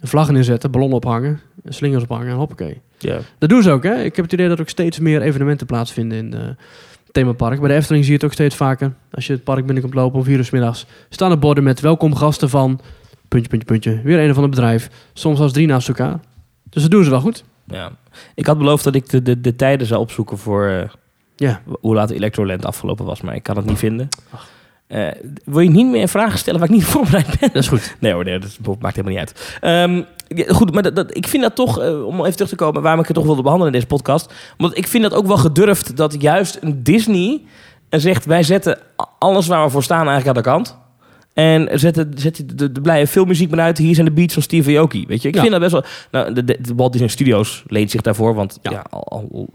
[0.00, 2.80] Vlaggen inzetten, ballonnen ophangen, slingers ophangen en hoppakee.
[2.98, 3.18] Ja.
[3.38, 4.02] Dat doen ze ook, hè?
[4.02, 6.56] Ik heb het idee dat er ook steeds meer evenementen plaatsvinden in de
[7.12, 7.58] themapark.
[7.60, 8.92] Bij de Efteling zie je het ook steeds vaker.
[9.10, 11.80] Als je het park binnenkomt lopen om vier uur 's middags, staan er borden met
[11.80, 12.80] welkom gasten van
[13.28, 14.00] puntje, puntje, puntje.
[14.04, 14.90] Weer een of ander bedrijf.
[15.12, 16.20] Soms als drie naast elkaar.
[16.70, 17.44] Dus dat doen ze wel goed.
[17.66, 17.92] ja.
[18.34, 20.88] Ik had beloofd dat ik de, de, de tijden zou opzoeken voor eh,
[21.36, 21.60] Ja.
[21.80, 24.08] hoe laat Electroland afgelopen was, maar ik kan het niet vinden.
[24.92, 25.08] Eh,
[25.44, 27.48] wil je niet meer vragen stellen waar ik niet voorbereid ben?
[27.52, 27.96] Dat is goed.
[27.98, 29.58] Nee hoor, nee, dat maakt helemaal niet uit.
[29.60, 30.02] Ehm,
[30.38, 32.82] ja, goed, maar dat, dat, ik vind dat toch, eh, om even terug te komen
[32.82, 34.32] waarom ik het toch wilde behandelen in deze podcast.
[34.56, 37.40] Want ik vind dat ook wel gedurfd dat juist een Disney
[37.88, 38.78] eh, zegt: wij zetten
[39.18, 40.80] alles waar we voor staan eigenlijk aan de kant.
[41.34, 43.78] En zetten, zetten de, de, de blije filmmuziek maar uit.
[43.78, 45.04] Hier zijn de beats van Steve Aoki.
[45.06, 45.40] Weet je, ik Ja.
[45.40, 45.84] vind dat best wel.
[46.10, 48.84] Nou, de, de, de Walt Disney Studios leent zich daarvoor, want ja, Ja.
[48.90, 49.48] al,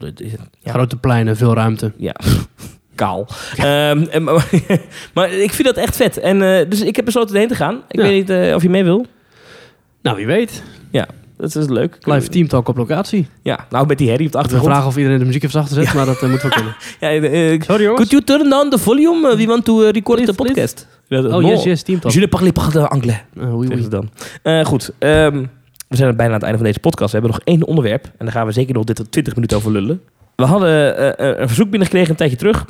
[0.59, 1.91] ja, Grote pleinen, veel ruimte.
[1.97, 2.15] ja,
[2.97, 3.27] kaal.
[3.57, 4.49] Ehm, en, maar,
[5.13, 6.17] maar ik vind dat echt vet.
[6.19, 7.75] En, eh, dus ik heb besloten erheen te gaan.
[7.87, 8.01] Ik Ja.
[8.01, 9.05] weet niet eh, of je mee wil.
[10.01, 10.63] Nou, wie weet.
[11.37, 11.97] Dat is leuk.
[12.01, 13.27] Live teamtalk op locatie.
[13.41, 14.71] Ja, nou met die herrie op de We achtergrond.
[14.73, 16.75] vragen of iedereen de muziek heeft afgezet, maar dat eh, moet wel kunnen.
[16.99, 19.29] Ja, eh, Sorry could you turn down the volume?
[19.31, 20.87] Uh, we want to uh, record the Please, podcast.
[21.33, 22.13] Oh, yes, yes, teamtalk.
[22.13, 23.17] Je ne parlez pas de anglais.
[23.33, 23.81] Uh, Zeggen oei.
[23.81, 24.09] ze dan.
[24.65, 25.43] Goed, ehm,
[25.87, 27.11] we zijn bijna aan het einde van deze podcast.
[27.11, 28.05] We hebben nog één onderwerp.
[28.05, 30.01] En daar gaan we zeker nog dit 20 minuten over lullen.
[30.35, 30.69] We hadden
[31.41, 32.65] een verzoek binnengekregen een tijdje terug.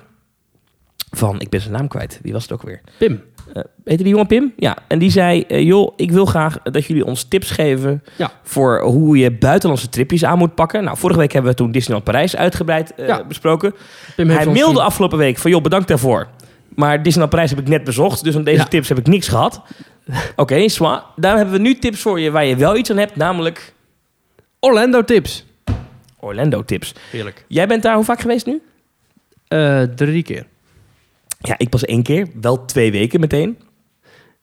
[1.12, 2.20] Van, ik ben zijn naam kwijt.
[2.22, 2.82] Wie was het ook weer?
[2.98, 3.24] Pim.
[3.54, 4.54] Eh heette die jongen Pim?
[4.58, 4.78] Ja.
[4.88, 8.32] En die zei, eh, joh, ik wil graag dat jullie ons tips geven Ja.
[8.44, 10.84] voor hoe je buitenlandse tripjes aan moet pakken.
[10.84, 13.24] Nou, vorige week hebben we toen Disneyland Parijs uitgebreid eh, Ja.
[13.26, 13.74] besproken.
[14.16, 16.28] Pim heeft Hij mailde afgelopen week van, joh, bedankt daarvoor.
[16.76, 18.66] Maar Disneyland Parijs heb ik net bezocht, dus aan deze Ja.
[18.66, 19.62] tips heb ik niks gehad.
[20.36, 21.04] Oké, zwaar.
[21.16, 23.74] Daar hebben we nu tips voor je waar je wel iets aan hebt, namelijk
[24.60, 25.46] Orlando tips.
[26.20, 26.94] Orlando tips.
[27.12, 27.46] Heerlijk.
[27.48, 28.62] Jij bent daar hoe vaak geweest nu?
[29.96, 30.46] Drie keer.
[31.40, 32.28] Ja, ik pas één keer.
[32.42, 33.58] Wel twee weken meteen.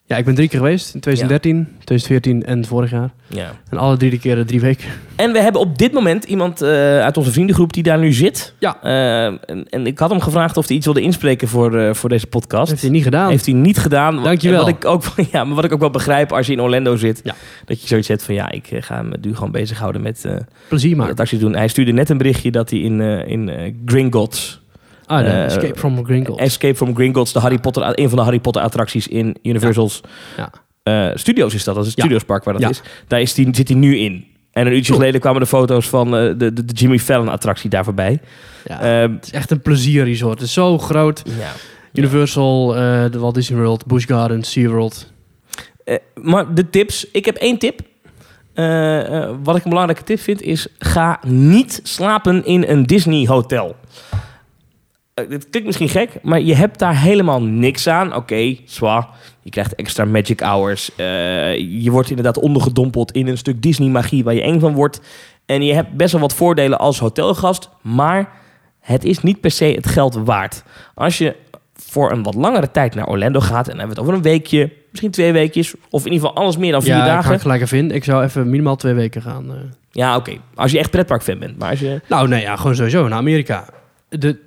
[0.07, 0.93] Ja, ik ben drie keer geweest.
[0.93, 3.13] In 2013, 2014 en vorig jaar.
[3.27, 3.51] Ja.
[3.69, 4.87] En alle drie de keren drie weken.
[5.15, 6.69] En we hebben op dit moment iemand eh,
[6.99, 8.53] uit onze vriendengroep die daar nu zit.
[8.59, 8.77] Ja.
[8.81, 12.09] Eh, en, en ik had hem gevraagd of hij iets wilde inspreken voor, eh, voor
[12.09, 12.59] deze podcast.
[12.59, 13.29] Dat heeft hij niet gedaan.
[13.29, 14.23] Heeft hij niet gedaan.
[14.23, 14.59] Dankjewel.
[14.59, 17.21] Wat ik ook, ja, maar wat ik ook wel begrijp als je in Orlando zit.
[17.23, 17.35] Ja.
[17.65, 20.25] Dat je zoiets hebt van ja, ik ga me nu gewoon bezighouden met
[20.67, 21.15] Plezier maken.
[21.15, 21.55] acties doen.
[21.55, 24.61] Hij stuurde net een berichtje dat hij in, in Gringotts,
[25.05, 26.41] Ah, Eh, Escape from Gringotts.
[26.41, 30.01] Escape from Gringotts, de Harry Potter, een van de Harry Potter attracties in Universal's
[30.37, 30.49] Ja.
[30.83, 31.75] eh, Studios is dat.
[31.75, 31.99] Dat is het.
[31.99, 32.81] Studiospark waar dat is.
[33.07, 34.25] Daar is die, zit hij nu in.
[34.51, 34.97] En een uurtje Cool.
[34.99, 38.19] geleden kwamen de foto's van eh, de, de, de Jimmy Fallon attractie daar voorbij.
[38.65, 40.39] Ja, Ehm, het is echt een plezierresort.
[40.39, 41.23] Het is zo groot.
[41.39, 41.51] ja.
[41.93, 42.67] Universal,
[43.11, 45.11] de Walt Disney World, Busch Gardens, SeaWorld.
[46.21, 47.79] Maar de tips, ik heb één tip.
[49.43, 53.75] Wat ik een belangrijke tip vind is: ga niet slapen in een Disney hotel.
[55.15, 58.15] Eh, dit klinkt misschien gek, maar je hebt daar helemaal niks aan.
[58.15, 59.07] Oké, zwaar.
[59.41, 60.95] Je krijgt extra magic hours.
[60.95, 61.03] Eh,
[61.83, 65.01] je wordt inderdaad ondergedompeld in een stuk Disney magie waar je eng van wordt.
[65.45, 68.29] En je hebt best wel wat voordelen als hotelgast, maar
[68.79, 70.63] het is niet per se het geld waard.
[70.93, 71.35] Als je
[71.73, 74.31] voor een wat langere tijd naar Orlando gaat, en dan hebben we het over een
[74.31, 77.39] weekje, misschien twee weekjes, of in ieder geval alles meer dan vier Ja, ik dagen.
[77.39, 77.91] gelijk even in.
[77.91, 79.49] Ik zou even minimaal twee weken gaan.
[79.51, 79.55] eh.
[79.91, 80.31] Ja, oké.
[80.55, 81.57] Als je echt pretparkfan bent.
[81.59, 82.01] Maar als je...
[82.09, 83.65] Nou, nee, ja, gewoon sowieso naar Amerika.
[84.09, 84.39] De-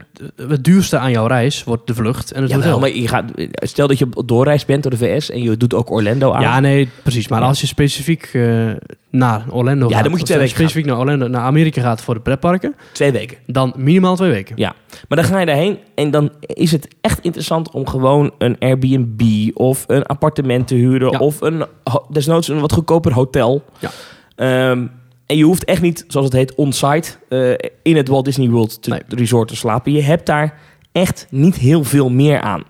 [0.49, 2.79] het duurste aan jouw reis wordt de vlucht en het Ja, hotel.
[2.79, 5.75] maar je gaat, stel dat je op doorreis bent door de VS en je doet
[5.75, 6.41] ook Orlando aan.
[6.43, 7.29] Ja, nee, precies.
[7.29, 7.47] Maar Ja.
[7.47, 8.71] als je specifiek eh,
[9.11, 12.01] naar Orlando Ja, gaat, dan moet je twee weken specifiek naar Orlando, naar Amerika gaat
[12.01, 13.37] voor de pretparken, Twee weken.
[13.47, 14.57] dan minimaal twee weken.
[14.57, 14.75] Ja.
[15.09, 19.21] Maar dan ga je daarheen en dan is het echt interessant om gewoon een Airbnb
[19.55, 21.19] of een appartement te huren Ja.
[21.19, 21.65] of een,
[22.11, 23.65] desnoods een wat goedkoper hotel.
[23.79, 23.91] Ja.
[24.37, 24.87] Ehm,
[25.29, 28.83] en je hoeft echt niet, zoals het heet, on-site eh, in het Walt Disney World
[28.83, 29.01] te, Nee.
[29.09, 29.93] resort te slapen.
[29.93, 30.59] Je hebt daar
[30.93, 32.63] echt niet heel veel meer aan.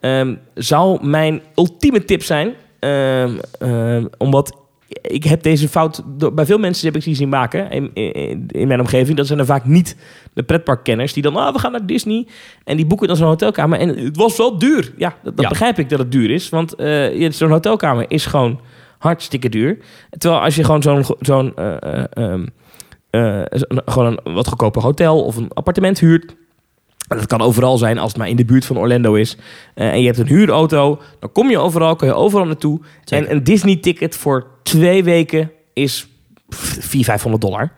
[0.00, 4.58] Ehm, zou mijn ultieme tip zijn, ehm, ehm, omdat
[5.02, 6.02] ik heb deze fout
[6.34, 9.16] bij veel mensen heb ik die zien maken in, in, in mijn omgeving.
[9.16, 9.96] Dat zijn er vaak niet
[10.32, 12.26] de pretparkkenners die dan, ah, we gaan naar Disney
[12.64, 14.92] en die boeken dan zo'n hotelkamer en het was wel duur.
[14.96, 15.48] Ja, dat, dat Ja.
[15.48, 18.60] begrijp ik dat het duur is, want eh, zo'n hotelkamer is gewoon
[19.00, 19.78] hartstikke duur.
[20.18, 22.46] Terwijl als je gewoon zo'n zo'n eh, eh, ehm,
[23.10, 23.42] eh,
[23.84, 26.34] gewoon een wat goedkoper hotel of een appartement huurt.
[27.08, 29.36] Dat kan overal zijn als het maar in de buurt van Orlando is.
[29.74, 32.80] En je hebt een huurauto, dan kom je overal, kun je overal naartoe.
[33.04, 33.28] Zeker.
[33.28, 36.08] En een Disney-ticket voor twee weken is
[36.48, 37.72] 400, 500 dollar.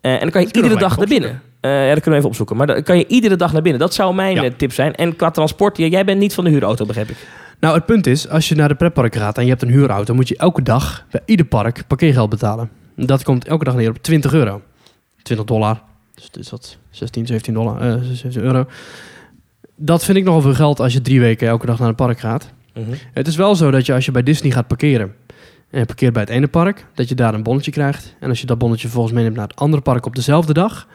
[0.00, 1.42] En dan kan je Dat iedere dag naar binnen.
[1.60, 2.56] Ja, dat kunnen we even opzoeken.
[2.56, 3.80] Maar dan kan je iedere dag naar binnen.
[3.80, 4.50] Dat zou mijn Ja.
[4.56, 4.94] tip zijn.
[4.94, 7.16] En qua transport, jij bent niet van de huurauto, begrijp ik.
[7.60, 10.14] Nou, het punt is, als je naar de pretpark gaat en je hebt een huurauto,
[10.14, 12.70] moet je elke dag bij ieder park parkeergeld betalen.
[12.96, 14.62] Dat komt elke dag neer op 20 euro.
[15.22, 15.82] 20 dollar.
[16.14, 18.66] Dus is dat 16, 17 dollar, eh 17 euro.
[19.76, 22.18] Dat vind ik nogal veel geld als je drie weken elke dag naar een park
[22.18, 22.52] gaat.
[23.12, 25.14] Het is wel zo dat je als je bij Disney gaat parkeren
[25.70, 28.14] en je parkeert bij het ene park, dat je daar een bonnetje krijgt.
[28.20, 30.86] En als je dat bonnetje vervolgens meeneemt naar het andere park op dezelfde dag,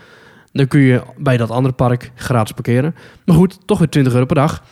[0.51, 2.95] dan kun je bij dat andere park gratis parkeren.
[3.26, 4.64] Maar goed, toch weer 20 euro per dag.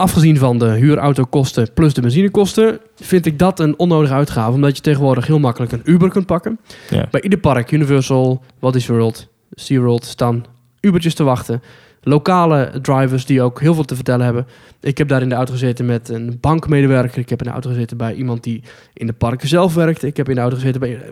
[0.00, 4.52] Afgezien van de huurautokosten plus de benzinekosten, vind ik dat een onnodige uitgave.
[4.52, 6.58] Omdat je tegenwoordig heel makkelijk een Uber kunt pakken.
[6.90, 7.08] Ja.
[7.10, 10.44] Bij ieder park, Universal, Walt World, SeaWorld, staan
[10.80, 11.62] Ubertjes te wachten.
[12.02, 14.46] Lokale drivers die ook heel veel te vertellen hebben.
[14.80, 17.18] Ik heb daar in de auto gezeten met een bankmedewerker.
[17.18, 18.62] Ik heb in de auto gezeten bij iemand die
[18.94, 20.02] in de parken zelf werkt.
[20.02, 21.02] Ik heb in de auto gezeten bij eh,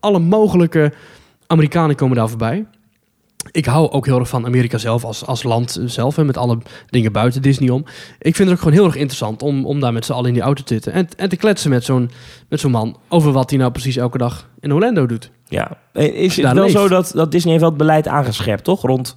[0.00, 0.92] alle mogelijke
[1.46, 2.66] Amerikanen komen daar voorbij.
[3.50, 6.18] Ik hou ook heel erg van Amerika zelf als, als land zelf.
[6.18, 7.84] En met alle dingen buiten Disney om.
[8.18, 10.32] Ik vind het ook gewoon heel erg interessant om, om daar met z'n allen in
[10.34, 10.92] die auto te zitten.
[10.92, 12.10] En, en te kletsen met zo'n,
[12.48, 15.30] met zo'n man over wat hij nou precies elke dag in Orlando doet.
[15.48, 15.70] Ja.
[15.92, 16.76] Eh, Is het wel leeft.
[16.76, 18.82] zo dat, dat Disney heeft wel het beleid aangescherpt, toch?
[18.82, 19.16] Rond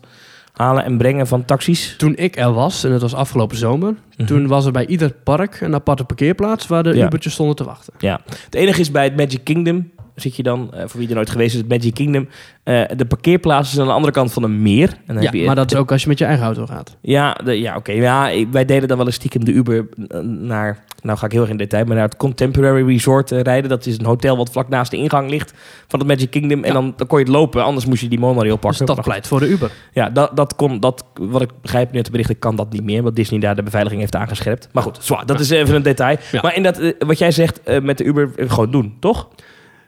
[0.52, 1.96] halen en brengen van taxis.
[1.98, 5.62] Toen ik er was, en het was afgelopen zomer, toen was er bij ieder park
[5.62, 6.98] een aparte parkeerplaats waar de Mhm.
[6.98, 7.06] Ja.
[7.06, 7.94] Ubertjes stonden te wachten.
[8.00, 8.20] Ja.
[8.46, 11.30] Het enige is bij het Magic Kingdom zit je dan, eh, voor wie er nooit
[11.30, 12.28] geweest is, het Magic Kingdom.
[12.64, 14.90] Eh, de parkeerplaats is aan de andere kant van een meer.
[14.90, 16.66] En dan Ja, heb je maar dat is ook als je met je eigen auto
[16.66, 16.98] gaat.
[17.02, 17.92] Ja, de, ja oké.
[17.92, 20.84] Ja, wij deden dan wel eens stiekem de Uber eh, naar...
[21.02, 23.70] Nou ga ik heel erg in detail, maar naar het Contemporary Resort rijden.
[23.70, 25.54] Dat is een hotel wat vlak naast de ingang ligt
[25.88, 26.64] van het Magic Kingdom.
[26.64, 28.86] En dan, dan kon je het lopen, anders moest je die monorail pakken.
[28.86, 29.72] Dus dat pleit voor de Uber.
[29.94, 32.84] Ja, dat, dat kon, dat, wat ik begrijp nu uit de berichten, kan dat niet
[32.84, 33.04] meer.
[33.04, 34.70] Want Disney daar de beveiliging heeft aangescherpt.
[34.72, 36.18] Maar goed, zwaar, dat is even een detail.
[36.32, 36.42] Ja.
[36.42, 39.28] Maar in dat, wat jij zegt met de Uber, gewoon doen, toch?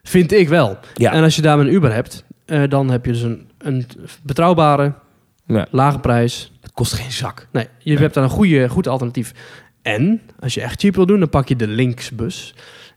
[0.07, 0.77] Vind ik wel.
[0.93, 1.11] Ja.
[1.11, 3.85] En als je daar een Uber hebt, eh, dan heb je dus een, een
[4.23, 4.93] betrouwbare,
[5.47, 5.67] Ja.
[5.71, 6.51] lage prijs.
[6.61, 7.47] Het kost geen zak.
[7.51, 9.31] Nee, je hebt daar een goede, goed alternatief.
[9.81, 12.55] En als je echt cheap wil doen, dan pak je de Linksbus.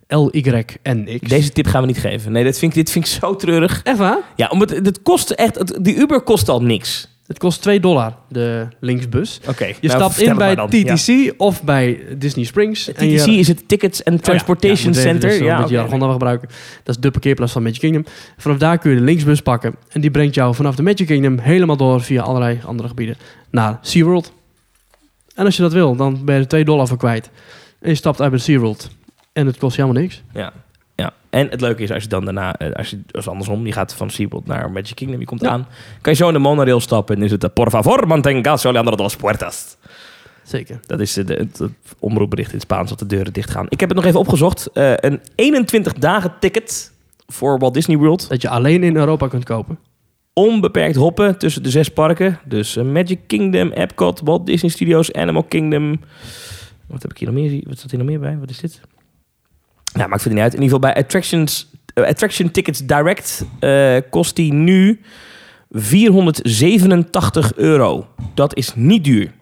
[0.08, 1.28] L-Y-N-X.
[1.28, 2.32] Deze tip gaan we niet geven.
[2.32, 3.80] Nee, dit vind ik, dit vind ik zo treurig.
[3.82, 4.18] Echt waar?
[4.36, 7.15] Ja, omdat het, het kost echt, het, die Uber kost al niks.
[7.26, 9.40] Het kost 2 dollar, de Linksbus.
[9.48, 9.64] Oké.
[9.64, 10.54] Je nou, stapt in bij.
[10.54, 10.66] Ja.
[10.94, 12.92] TTC of bij Disney Springs.
[12.92, 15.28] en je- TTC is het Tickets and Transportation Oh ja, Center.
[15.28, 16.48] dus, Ja, een beetje dat we gebruiken.
[16.82, 18.04] Dat is de parkeerplaats van Magic Kingdom.
[18.36, 19.74] Vanaf daar kun je de linksbus pakken.
[19.88, 23.16] En die brengt jou vanaf de Magic Kingdom helemaal door via allerlei andere gebieden
[23.50, 24.32] naar SeaWorld.
[25.34, 27.30] En als je dat wil, dan ben je er 2 dollar voor kwijt.
[27.80, 28.90] En je stapt uit bij SeaWorld.
[29.32, 30.22] En het kost je helemaal niks.
[30.32, 30.52] Ja.
[31.36, 33.94] En het leuke is, als je dan daarna, eh, als je als andersom, je gaat
[33.94, 35.48] van SeaWorld naar Magic Kingdom, je komt Ja.
[35.48, 35.66] aan,
[36.00, 38.90] kan je zo in de monorail stappen en is het eh, por favor, mantenga soleando
[38.90, 39.76] las puertas.
[40.42, 40.80] Zeker.
[40.86, 41.60] Dat is eh, de, het,
[41.98, 43.66] omroepbericht in het Spaans dat de deuren dicht gaan.
[43.68, 44.70] Ik heb het nog even opgezocht.
[44.72, 46.92] Een 21 dagen ticket
[47.26, 48.28] voor Walt Disney World.
[48.28, 49.78] Dat je alleen in Europa kunt kopen.
[50.32, 52.38] Onbeperkt hoppen tussen de zes parken.
[52.44, 56.00] Dus Magic Kingdom, Epcot, Walt Disney Studios, Animal Kingdom.
[56.86, 57.62] Wat heb ik hier nog meer?
[57.66, 58.38] Wat staat hier nog meer bij?
[58.38, 58.80] Wat is dit?
[59.96, 60.54] Ja, maakt verder niet uit.
[60.54, 65.00] In ieder geval bij Attractions, eh, Attraction Tickets Direct eh, kost die nu
[65.70, 68.06] 487 euro.
[68.34, 69.32] Dat is niet duur.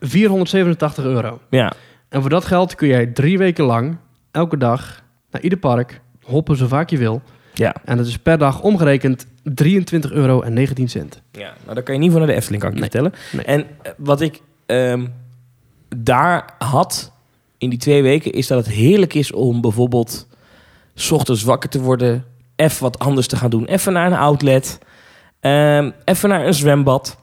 [0.00, 1.40] 487 euro.
[1.50, 1.72] Ja,
[2.08, 3.96] En voor dat geld kun jij drie weken lang,
[4.30, 7.22] elke dag, naar ieder park, hoppen zo vaak je wil.
[7.54, 7.74] ja.
[7.84, 11.22] En dat is per dag omgerekend 23 euro en 19 cent.
[11.32, 12.90] Ja, nou daar kan je niet voor naar de Efteling, kan ik Nee.
[12.90, 13.12] vertellen.
[13.32, 13.44] Nee.
[13.44, 15.06] En eh, wat ik ehm,
[15.96, 17.12] daar had
[17.58, 20.26] in die twee weken, is dat het heerlijk is om bijvoorbeeld
[20.94, 22.24] 's ochtends wakker te worden,
[22.56, 23.64] even wat anders te gaan doen.
[23.64, 24.78] Even naar een outlet,
[25.40, 27.16] ehm, even naar een zwembad,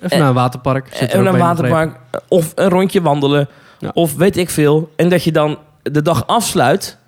[0.00, 0.86] Even Eh, naar een waterpark.
[0.88, 3.48] Zit er even naar een waterpark, eh, of een rondje wandelen,
[3.78, 3.90] Ja.
[3.94, 4.92] of weet ik veel.
[4.96, 6.98] En dat je dan de dag afsluit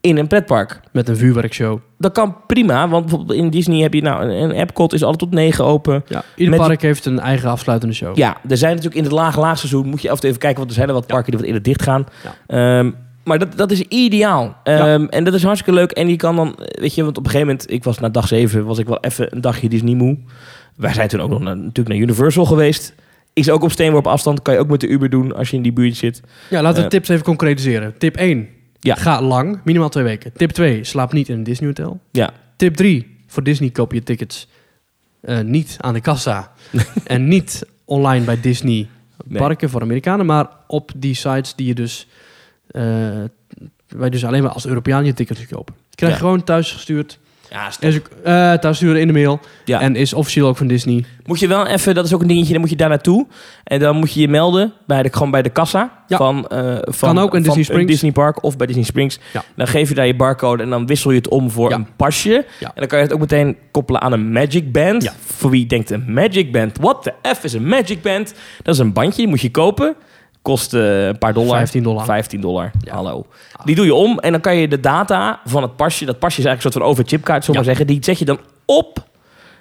[0.00, 0.80] in een pretpark.
[0.92, 1.78] Met een vuurwerkshow.
[2.02, 5.30] Dat kan prima, want bijvoorbeeld in Disney heb je nou een Epcot is altijd tot
[5.30, 6.04] negen open.
[6.08, 8.16] Ja, ieder Met- park heeft een eigen afsluitende show.
[8.16, 10.58] Ja, er zijn natuurlijk in het laag laagseizoen moet je af en toe even kijken,
[10.58, 12.06] want er zijn er wat parken die wat eerder dicht gaan.
[12.24, 12.78] Ja.
[12.78, 12.90] Ehm,
[13.24, 14.56] maar dat, dat is ideaal.
[14.64, 15.90] Ehm, En dat is hartstikke leuk.
[15.90, 18.26] En je kan dan, weet je, want op een gegeven moment, ik was na dag
[18.28, 20.18] 7, was ik wel even een dagje Disney moe.
[20.76, 22.94] Wij zijn toen ook nog naar, natuurlijk naar Universal geweest.
[23.32, 25.62] Is ook op steenworp afstand, kan je ook met de Uber doen als je in
[25.62, 26.22] die buurt zit.
[26.50, 26.88] Ja, laten we Eh.
[26.88, 27.94] tips even concretiseren.
[27.98, 28.48] Tip 1.
[28.84, 28.94] Ja.
[28.94, 30.32] Ga lang, minimaal twee weken.
[30.32, 30.84] Tip 2.
[30.84, 32.00] Slaap niet in een Disney hotel.
[32.10, 33.16] Ja, Tip 3.
[33.26, 34.48] Voor Disney koop je tickets
[35.20, 36.52] eh, niet aan de kassa.
[37.04, 38.88] en niet online bij Disney
[39.26, 39.38] Nee.
[39.38, 40.26] parken voor Amerikanen.
[40.26, 42.08] Maar op die sites die je dus...
[42.70, 42.82] eh
[43.88, 45.74] waar je dus alleen maar als Europeaan je tickets kopen.
[45.90, 46.22] Je krijgt Ja.
[46.22, 47.18] gewoon thuis gestuurd.
[47.52, 47.70] Ja.
[47.80, 49.40] Is eh, thuis sturen in de mail.
[49.64, 49.80] Ja.
[49.80, 51.04] En is officieel ook van Disney.
[51.24, 53.26] Moet je wel even, dat is ook een dingetje, dan moet je daar naartoe.
[53.64, 56.16] En dan moet je je melden bij de, gewoon bij de kassa Ja.
[56.16, 57.90] van, eh van, ook Disney Springs.
[57.90, 59.18] Disney Park of bij Disney Springs.
[59.32, 59.44] Ja.
[59.56, 61.76] Dan geef je daar je barcode en dan wissel je het om voor Ja.
[61.76, 62.46] een pasje.
[62.60, 65.14] En dan kan je het ook meteen koppelen aan een Magic Band.
[65.20, 68.34] Voor wie denkt een Magic Band, what the F is een Magic Band?
[68.62, 69.94] Dat is een bandje, die moet je kopen.
[70.42, 71.56] Kost een paar dollar.
[71.56, 72.04] 15 dollar.
[72.04, 72.94] 15 dollar, Ja.
[72.94, 73.26] hallo.
[73.64, 76.04] Die doe je om en dan kan je de data van het pasje...
[76.04, 77.72] Dat pasje is eigenlijk een soort van overchipkaart, zullen we Ja.
[77.74, 77.94] maar zeggen.
[78.02, 79.06] Die zet je dan op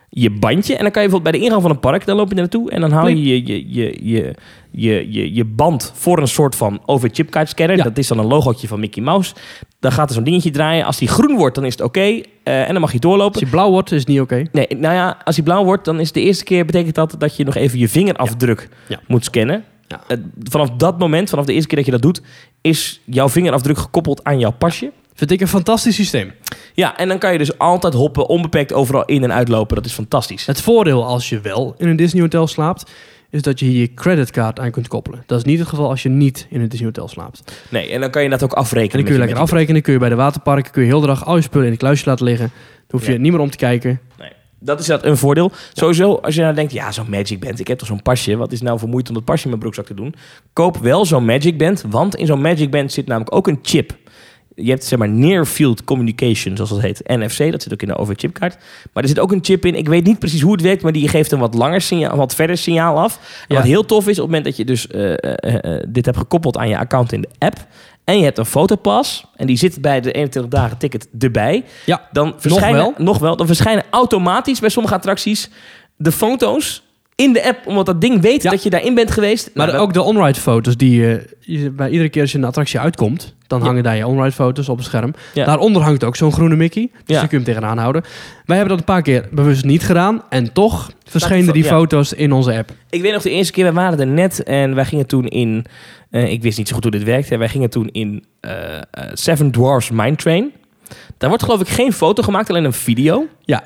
[0.10, 0.76] je bandje.
[0.76, 2.06] En dan kan je bijvoorbeeld bij de ingang van een park...
[2.06, 4.36] dan loop je naartoe en dan hou je je, je, je, je,
[4.72, 5.92] je, je, je band...
[5.96, 7.78] voor een soort van overchipkaart scanner.
[7.78, 7.84] Ja.
[7.84, 9.34] Dat is dan een logootje van Mickey Mouse.
[9.80, 10.86] Dan gaat er zo'n dingetje draaien.
[10.86, 12.00] Als die groen wordt, dan is het oké.
[12.00, 12.22] eh,
[12.68, 13.34] en dan mag je doorlopen.
[13.34, 14.44] Als je blauw wordt, is het niet oké.
[14.52, 17.36] Nee, nou ja, als hij blauw wordt, dan is de eerste keer betekent dat dat
[17.36, 19.00] je nog even je vingerafdruk Ja.
[19.08, 19.64] moet scannen.
[20.08, 20.18] Ja.
[20.44, 22.22] Vanaf dat moment, vanaf de eerste keer dat je dat doet,
[22.62, 24.92] is jouw vingerafdruk gekoppeld aan jouw pasje.
[25.14, 26.32] Vind ik een fantastisch systeem.
[26.74, 29.76] Ja, en dan kan je dus altijd hoppen, onbeperkt overal in en uitlopen.
[29.76, 30.46] Dat is fantastisch.
[30.46, 32.92] Het voordeel als je wel in een Disney hotel slaapt,
[33.30, 35.24] is dat je hier je creditcard aan kunt koppelen.
[35.26, 37.66] Dat is niet het geval als je niet in een Disney hotel slaapt.
[37.70, 38.92] Nee, en dan kan je dat ook afrekenen.
[38.92, 41.08] En dan kun je lekker afrekenen, kun je bij de waterparken, kun je heel de
[41.08, 42.52] dag al je spullen in een kluisje laten liggen.
[42.88, 43.20] Dan hoef je Ja.
[43.20, 44.00] niet meer om te kijken.
[44.20, 44.30] Nee,
[44.64, 45.52] dat is dat een voordeel.
[45.74, 48.36] Sowieso, als je nou denkt, ja, zo'n Magic Band, ik heb toch zo'n pasje.
[48.36, 50.16] Wat is nou voor moeite om dat pasje in mijn broekzak te doen?
[50.54, 54.00] Koop wel zo'n Magic Band, want in zo'n Magic Band zit namelijk ook een chip.
[54.56, 57.02] Je hebt zeg maar Near Field Communication, zoals dat heet.
[57.06, 58.58] NFC, dat zit ook in de overchipkaart.
[58.94, 59.76] Maar er zit ook een chip in.
[59.76, 62.36] Ik weet niet precies hoe het werkt, maar die geeft een wat langer signaal, wat
[62.36, 63.16] verder signaal af.
[63.16, 63.56] En Ja.
[63.56, 66.18] Wat heel tof is, op het moment dat je dus eh, eh, eh, dit hebt
[66.18, 67.56] gekoppeld aan je account in de app.
[68.04, 69.26] En je hebt een fotopas...
[69.36, 71.64] en die zit bij de 21 dagen ticket erbij...
[71.86, 72.94] Ja, dan verschijnen, wel.
[72.98, 75.50] nog wel, dan verschijnen automatisch bij sommige attracties
[75.96, 76.84] de foto's
[77.22, 78.50] in de app, omdat dat ding weet Ja.
[78.52, 79.50] dat je daarin bent geweest.
[79.54, 81.02] maar Nou, dat- ook de on-ride foto's die
[81.40, 83.66] je, bij iedere keer als je een attractie uitkomt, dan Ja.
[83.66, 85.14] hangen daar je on-ride foto's op het scherm.
[85.34, 85.46] Ja.
[85.46, 88.02] Daaronder hangt ook zo'n groene Mickey, dus kun je hem tegenaan houden.
[88.46, 92.32] Wij hebben dat een paar keer bewust niet gedaan en toch verschenen die foto's in
[92.32, 92.72] onze app.
[92.90, 95.66] Ik weet nog de eerste keer, wij waren er net en wij gingen toen in...
[96.10, 97.38] eh, ik wist niet zo goed hoe dit werkte.
[97.38, 98.82] Wij gingen toen in eh, eh,
[99.14, 100.52] Seven Dwarfs Mine Train.
[101.18, 103.26] Daar wordt geloof ik geen foto gemaakt, alleen een video.
[103.42, 103.64] Ja.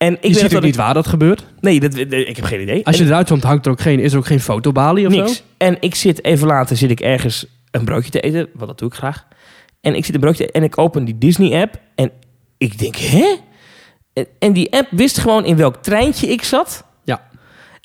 [0.00, 1.44] En ik Je weet ziet ook dat niet waar dat gebeurt.
[1.60, 2.86] Nee, dat, ik heb geen idee.
[2.86, 5.12] Als je En- eruit komt, hangt er ook geen, is er ook geen fotobalie of
[5.12, 5.36] Niks.
[5.36, 5.42] zo.
[5.58, 8.88] En ik zit even later zit ik ergens een broodje te eten, want dat doe
[8.88, 9.26] ik graag.
[9.80, 12.10] En ik zit een broodje en ik open die Disney app en
[12.58, 13.36] ik denk, hè?
[14.12, 16.84] En, en die app wist gewoon in welk treintje ik zat.
[17.04, 17.22] Ja.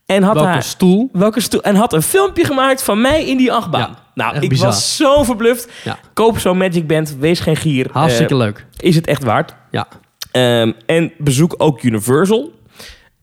[0.06, 1.10] En had Welke haar, stoel.
[1.12, 3.80] welke stoel en had een filmpje gemaakt van mij in die achtbaan.
[3.82, 3.98] Ja,
[4.32, 4.68] nou, ik bizar.
[4.68, 5.72] was zo verbluft.
[5.84, 6.00] Ja.
[6.14, 7.88] Koop zo'n Magic Band, wees geen gier.
[7.92, 8.66] Hartstikke Eh, leuk.
[8.78, 9.56] is het echt waard.
[9.72, 9.88] Ja.
[10.36, 12.52] Ehm, en bezoek ook Universal.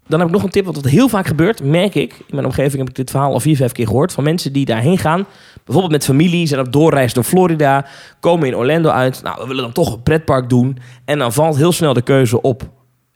[0.07, 2.13] Dan heb ik nog een tip, want wat heel vaak gebeurt, merk ik.
[2.13, 4.13] In mijn omgeving heb ik dit verhaal al vier, vijf keer gehoord.
[4.13, 5.27] Van mensen die daarheen gaan.
[5.65, 7.87] Bijvoorbeeld met familie, zijn op doorreis door Florida.
[8.21, 9.23] Komen in Orlando uit.
[9.23, 10.79] Nou, we willen dan toch een pretpark doen.
[11.05, 12.63] En dan valt heel snel de keuze op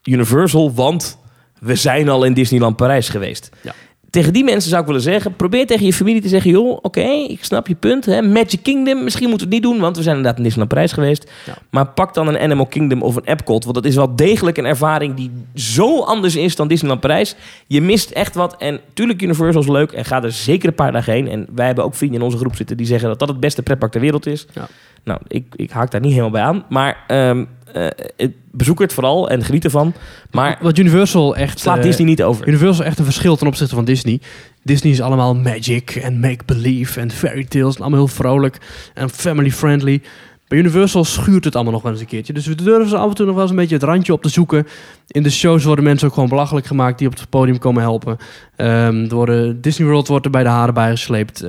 [0.02, 0.74] Universal.
[0.74, 1.18] Want
[1.58, 3.50] we zijn al in Disneyland Parijs geweest.
[3.62, 3.72] Ja.
[4.16, 6.50] Tegen die mensen zou ik willen zeggen, probeer tegen je familie te zeggen...
[6.50, 8.04] joh, oké, ik snap je punt.
[8.04, 8.22] Hè?
[8.22, 9.82] Magic Kingdom, misschien moeten we het niet doen...
[9.82, 11.30] want we zijn inderdaad in Disneyland Parijs geweest.
[11.46, 11.56] Ja.
[11.70, 13.64] Maar pak dan een Animal Kingdom of een Epcot...
[13.64, 17.36] want dat is wel degelijk een ervaring die zo anders is dan Disneyland Parijs.
[17.66, 18.56] Je mist echt wat.
[18.56, 21.28] En tuurlijk, Universal is leuk en ga er zeker een paar dagen heen.
[21.28, 23.08] En wij hebben ook vrienden in onze groep zitten die zeggen...
[23.08, 24.46] dat dat het beste pretpark ter wereld is.
[24.52, 24.68] Ja.
[25.04, 26.64] Nou, ik, ik haak daar niet helemaal bij aan.
[26.68, 29.92] Maar ehm, eh, bezoek het vooral en geniet ervan.
[30.30, 31.58] Maar Wat Universal echt...
[31.58, 32.48] slaat eh, Disney niet over.
[32.48, 34.20] Universal is echt een verschil ten opzichte van Disney.
[34.62, 37.74] Disney is allemaal magic en make-believe en fairy tales.
[37.74, 38.58] En allemaal heel vrolijk
[38.94, 40.02] en family-friendly.
[40.48, 42.32] Bij Universal schuurt het allemaal nog wel eens een keertje.
[42.32, 44.22] Dus we durven ze af en toe nog wel eens een beetje het randje op
[44.22, 44.66] te zoeken.
[45.06, 48.16] In de shows worden mensen ook gewoon belachelijk gemaakt die op het podium komen helpen.
[48.56, 51.44] Ehm, er worden, Disney World wordt er bij de haren bijgesleept.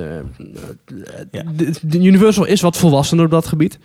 [1.30, 1.42] Ja.
[1.56, 3.78] de, de Universal is wat volwassener op dat gebied.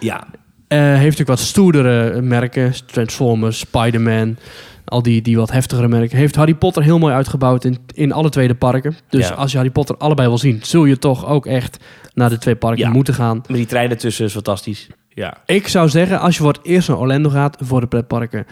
[0.00, 0.26] Ja,
[0.68, 2.72] heeft natuurlijk wat stoerdere merken.
[2.86, 4.36] Transformers, Spider-Man.
[4.84, 6.18] Al die, die wat heftigere merken.
[6.18, 8.96] Heeft Harry Potter heel mooi uitgebouwd in, in alle twee de parken.
[9.08, 9.34] Dus Ja.
[9.34, 10.58] als je Harry Potter allebei wil zien...
[10.62, 12.90] zul je toch ook echt naar de twee parken Ja.
[12.90, 13.36] moeten gaan.
[13.36, 14.86] met die treinen tussen is fantastisch.
[15.08, 15.36] Ja.
[15.46, 17.56] Ik zou zeggen, als je voor het eerst naar Orlando gaat...
[17.60, 18.46] voor de pretparken...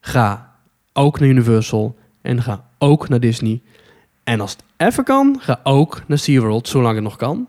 [0.00, 0.52] ga
[0.92, 1.96] ook naar Universal.
[2.22, 3.60] En ga ook naar Disney.
[4.24, 6.68] En als het even kan, ga ook naar SeaWorld...
[6.68, 7.48] zolang het nog kan.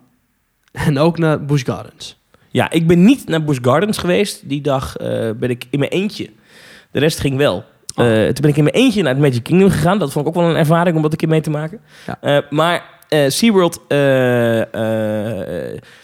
[0.71, 2.19] En ook naar Busch Gardens.
[2.55, 4.49] Ja, ik ben niet naar Busch Gardens geweest.
[4.49, 6.29] Die dag eh, ben ik in mijn eentje.
[6.91, 7.63] De rest ging wel.
[7.95, 8.05] Oh.
[8.05, 9.99] Eh, toen ben ik in mijn eentje naar het Magic Kingdom gegaan.
[9.99, 11.79] Dat vond ik ook wel een ervaring om dat een keer mee te maken.
[12.05, 12.17] Ja.
[12.21, 12.83] Eh, maar
[13.27, 13.81] SeaWorld,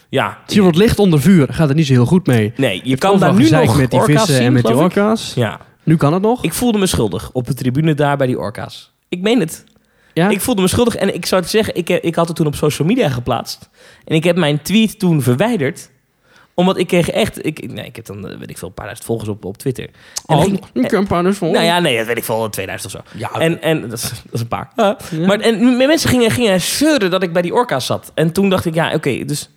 [0.10, 0.38] ja.
[0.46, 1.48] SeaWorld ligt onder vuur.
[1.54, 2.54] Gaat er niet zo heel goed mee.
[2.56, 5.34] Nee, je Het kan daar nu nog met die vissen zien, en met die orka's.
[5.34, 6.44] Ja, Nu kan het nog.
[6.44, 8.94] ik voelde me schuldig op de tribune daar bij die orka's.
[9.10, 9.64] Ik meen het.
[10.14, 10.30] ja?
[10.30, 12.56] Ik voelde me schuldig en ik zou het zeggen, ik, ik had het toen op
[12.56, 13.70] social media geplaatst.
[14.06, 15.90] En ik heb mijn tweet toen verwijderd.
[16.54, 18.86] Omdat ik kreeg echt, ik, nee, ik heb dan, eh, weet ik veel, een paar
[18.86, 19.90] duizend volgers op, op Twitter.
[20.26, 21.52] En oh, ging- een campagne voor.
[21.52, 23.18] nou ja, nee, dat weet ik veel, 2000 of zo.
[23.18, 24.72] ja, En, en dat, is, dat is een paar.
[24.76, 24.98] ja.
[25.28, 28.12] Maar en mensen gingen, gingen zeuren dat ik bij die orka's zat.
[28.16, 29.50] En toen dacht ik, ja, oké, dus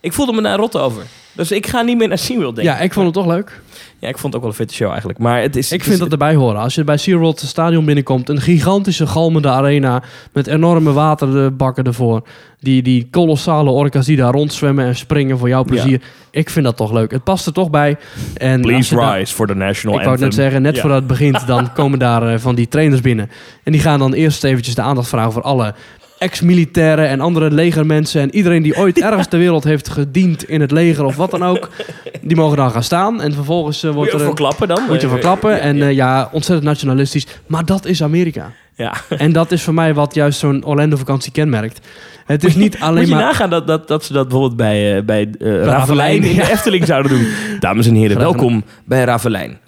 [0.00, 1.02] ik voelde me daar rot over.
[1.32, 3.60] Dus ik ga niet meer naar SeaWorld, denk ja, ik vond het toch leuk.
[3.98, 5.18] Ja, ik vond het ook wel een vette show eigenlijk.
[5.18, 5.66] Maar het is...
[5.66, 6.60] Ik het vind is- dat erbij horen.
[6.60, 12.22] Als je bij SeaWorld stadion binnenkomt, een gigantische galmende arena met enorme waterbakken ervoor.
[12.60, 16.00] Die, die kolossale orka's die daar rondzwemmen en springen voor jouw plezier.
[16.30, 17.10] Ik vind dat toch leuk.
[17.10, 17.96] Het past er toch bij.
[18.34, 20.80] En Please je rise for the national Ik wou het net zeggen, net Ja.
[20.80, 23.30] voordat het begint, dan komen daar eh, van die trainers binnen.
[23.62, 25.74] En die gaan dan eerst eventjes de aandacht vragen voor alle
[26.18, 28.20] ex-militairen en andere legermensen.
[28.20, 31.44] En iedereen die ooit ergens ter wereld heeft gediend in het leger of wat dan
[31.44, 31.68] ook.
[32.22, 33.20] Die mogen dan gaan staan.
[33.22, 34.82] En vervolgens eh, Moet wordt je er voor een, klappen dan?
[34.88, 35.50] moet je voor klappen.
[35.50, 37.26] ja, en eh, ja, ontzettend nationalistisch.
[37.46, 38.50] Maar dat is Amerika.
[38.80, 38.94] Ja.
[39.24, 41.86] En dat is voor mij wat juist zo'n Orlando-vakantie kenmerkt.
[42.26, 43.24] Het is niet alleen Moet je maar...
[43.24, 46.50] nagaan dat, dat, dat ze dat bijvoorbeeld bij, eh bij eh Ravelijn in de.
[46.50, 47.32] Efteling zouden doen.
[47.60, 49.58] Dames en heren, welkom bij Ravelijn.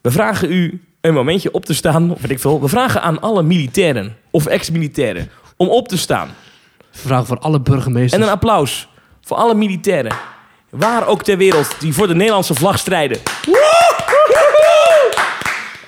[0.00, 2.60] We vragen u een momentje op te staan, of weet ik veel.
[2.60, 6.28] We vragen aan alle militairen of ex-militairen om op te staan.
[6.90, 8.22] Vraag voor alle burgemeesters.
[8.22, 8.88] En een applaus
[9.20, 10.12] voor alle militairen,
[10.70, 13.18] waar ook ter wereld, die voor de Nederlandse vlag strijden.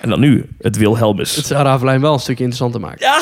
[0.07, 1.37] En dan nu het Wilhelmus.
[1.37, 2.99] Het zou Ravelijn wel een stukje interessanter maken.
[3.07, 3.21] Ja.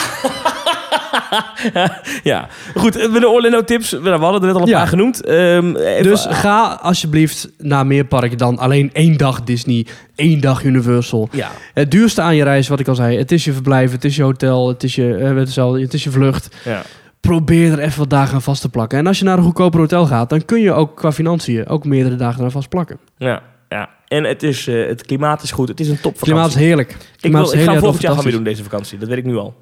[2.22, 2.96] ja, goed.
[2.96, 3.90] eh, De Orlando tips.
[3.90, 4.78] We hadden er net al een Ja.
[4.78, 5.24] paar genoemd.
[5.24, 5.72] Ehm,
[6.02, 11.28] Dus ga alsjeblieft naar meer parken dan alleen één dag Disney, één dag Universal.
[11.32, 11.50] ja.
[11.74, 14.16] Het duurste aan je reis, wat ik al zei, het is je verblijf, het is
[14.16, 16.56] je hotel, het is je, eh, het is al- het is je vlucht.
[16.64, 16.82] ja.
[17.20, 18.98] probeer er even wat dagen aan vast te plakken.
[18.98, 21.84] En als je naar een goedkoper hotel gaat, dan kun je ook qua financiën ook
[21.84, 22.98] meerdere dagen eraan vast plakken.
[23.16, 23.42] Ja.
[24.14, 25.68] En het, is, eh, het klimaat is goed.
[25.68, 26.34] Het is een Het topvakantie.
[26.34, 26.92] klimaat is heerlijk.
[26.92, 28.98] Het ik, wil, is ik ga volgend jaar gaan weer doen, deze vakantie.
[28.98, 29.54] Dat weet ik nu al.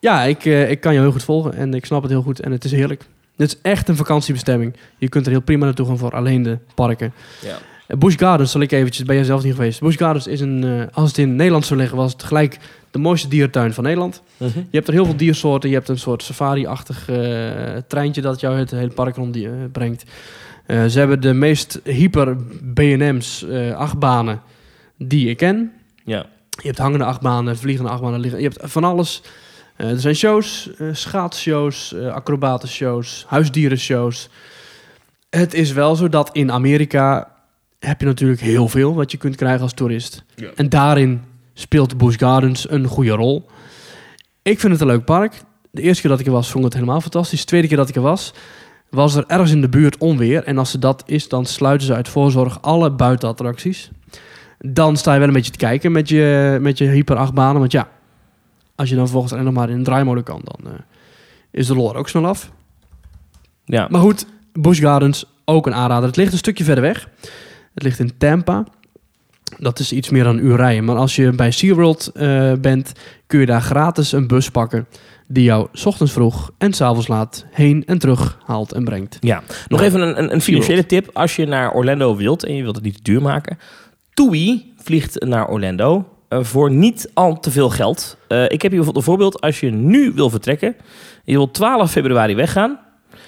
[0.00, 2.40] Ja, ik, eh, ik kan je heel goed volgen en ik snap het heel goed.
[2.40, 3.04] En het is heerlijk.
[3.36, 4.76] Dit is echt een vakantiebestemming.
[4.98, 7.12] Je kunt er heel prima naartoe gaan voor alleen de parken.
[7.40, 7.96] Ja.
[7.96, 9.80] Busch Gardens, zal ik eventjes, ben jij zelf niet geweest.
[9.80, 12.58] Busch Gardens is een, eh, als het in Nederland zou liggen, was het gelijk
[12.90, 14.22] de mooiste dierentuin van Nederland.
[14.36, 14.58] Mhm.
[14.58, 15.68] Je hebt er heel veel diersoorten.
[15.68, 17.08] Je hebt een soort safari-achtig
[17.86, 19.38] treintje dat jou het hele park rond
[19.72, 20.04] brengt.
[20.68, 22.36] Eh, ze hebben de meest hyper
[22.74, 24.42] B&M's eh, achtbanen
[24.96, 25.72] die ik ken.
[26.04, 26.26] Ja.
[26.48, 28.40] Je hebt hangende achtbanen, vliegende achtbanen, liggen.
[28.40, 29.22] Je hebt van alles.
[29.76, 34.28] Eh, er zijn shows, schaatsshows, acrobatenshows, huisdierenshows.
[35.30, 37.32] Het is wel zo dat in Amerika
[37.78, 40.24] heb je natuurlijk heel veel wat je kunt krijgen als toerist.
[40.34, 40.50] Ja.
[40.54, 41.22] En daarin
[41.54, 43.46] speelt Busch Gardens een goede rol.
[44.42, 45.34] Ik vind het een leuk park.
[45.70, 47.40] De eerste keer dat ik er was, vond ik het helemaal fantastisch.
[47.40, 48.32] De tweede keer dat ik er was,
[48.90, 50.44] was er ergens in de buurt onweer.
[50.44, 53.90] En als ze dat is, dan sluiten ze uit voorzorg alle buitenattracties.
[54.58, 57.60] Dan sta je wel een beetje te kijken met je, met je hyper achtbanen.
[57.60, 57.88] Want ja,
[58.74, 60.78] als je dan volgens alleen nog maar in een draaimolen kan, dan eh,
[61.50, 62.50] is de lore ook snel af.
[63.64, 63.86] Ja.
[63.90, 66.06] Maar goed, Busch Gardens, ook een aanrader.
[66.06, 67.08] Het ligt een stukje verder weg.
[67.74, 68.66] Het ligt in Tampa.
[69.58, 70.84] Dat is iets meer dan een uur rijden.
[70.84, 72.92] Maar als je bij SeaWorld eh bent,
[73.26, 74.86] kun je daar gratis een bus pakken...
[75.28, 79.16] die jou ochtends vroeg en 's avonds laat heen en terug haalt en brengt.
[79.20, 81.10] Ja, nog even een, een, een financiële tip.
[81.12, 83.58] Als je naar Orlando wilt en je wilt het niet te duur maken.
[84.14, 88.16] TUI vliegt naar Orlando eh, voor niet al te veel geld.
[88.28, 89.40] Eh, ik heb hier bijvoorbeeld een voorbeeld.
[89.40, 90.76] Als je nu wil vertrekken,
[91.24, 92.78] je wil 12 februari weggaan.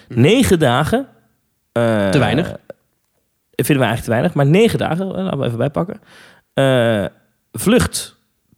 [0.09, 1.07] 9 dagen.
[1.72, 2.46] eh, Te weinig.
[3.62, 6.01] Vinden we eigenlijk te weinig, maar 9 dagen, laten we even bijpakken.
[7.53, 8.16] Vlucht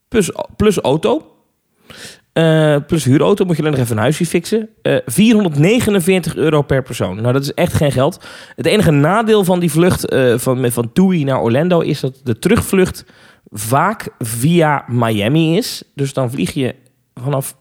[0.08, 1.36] plus, plus auto.
[2.32, 4.68] Eh, plus huurauto moet je dan nog even een huisje fixen.
[4.82, 7.20] Eh 449 euro per persoon.
[7.20, 8.24] Nou, dat is echt geen geld.
[8.56, 12.38] Het enige nadeel van die vlucht eh, van, van TUI naar Orlando is dat de
[12.38, 13.04] terugvlucht
[13.50, 15.82] vaak via Miami is.
[15.94, 16.74] Dus dan vlieg je
[17.14, 17.56] vanaf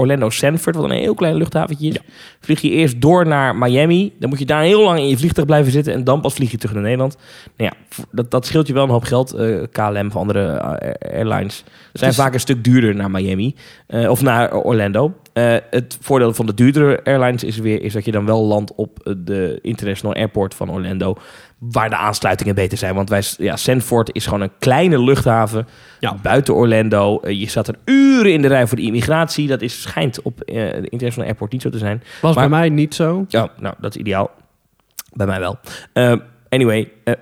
[0.00, 1.96] Orlando Sanford, wat een heel klein luchthaventje is.
[2.40, 4.12] Vlieg je eerst door naar Miami.
[4.18, 5.92] Dan moet je daar heel lang in je vliegtuig blijven zitten.
[5.92, 7.16] En dan pas vlieg je terug naar Nederland.
[7.56, 9.32] Nou ja, dat, dat scheelt je wel een hoop geld.
[9.32, 13.54] Eh, KLM of andere eh, airlines zijn is- vaak een stuk duurder naar Miami.
[13.86, 15.14] eh, of naar Orlando.
[15.70, 19.14] Het voordeel van de duurdere airlines is weer is dat je dan wel landt op
[19.18, 21.16] de International Airport van Orlando.
[21.60, 22.94] Waar de aansluitingen beter zijn.
[22.94, 25.66] Want wij, ja, Sanford is gewoon een kleine luchthaven
[26.00, 26.14] Ja.
[26.22, 27.20] buiten Orlando.
[27.20, 29.46] Eh, je staat er uren in de rij voor de immigratie.
[29.46, 32.02] Dat is, schijnt op eh, de International Airport niet zo te zijn.
[32.20, 33.24] Was Maar- bij mij niet zo.
[33.28, 34.30] Ja, nou, dat is ideaal.
[35.12, 35.58] Bij mij wel.
[35.92, 36.14] Eh,
[36.48, 37.14] anyway, eh,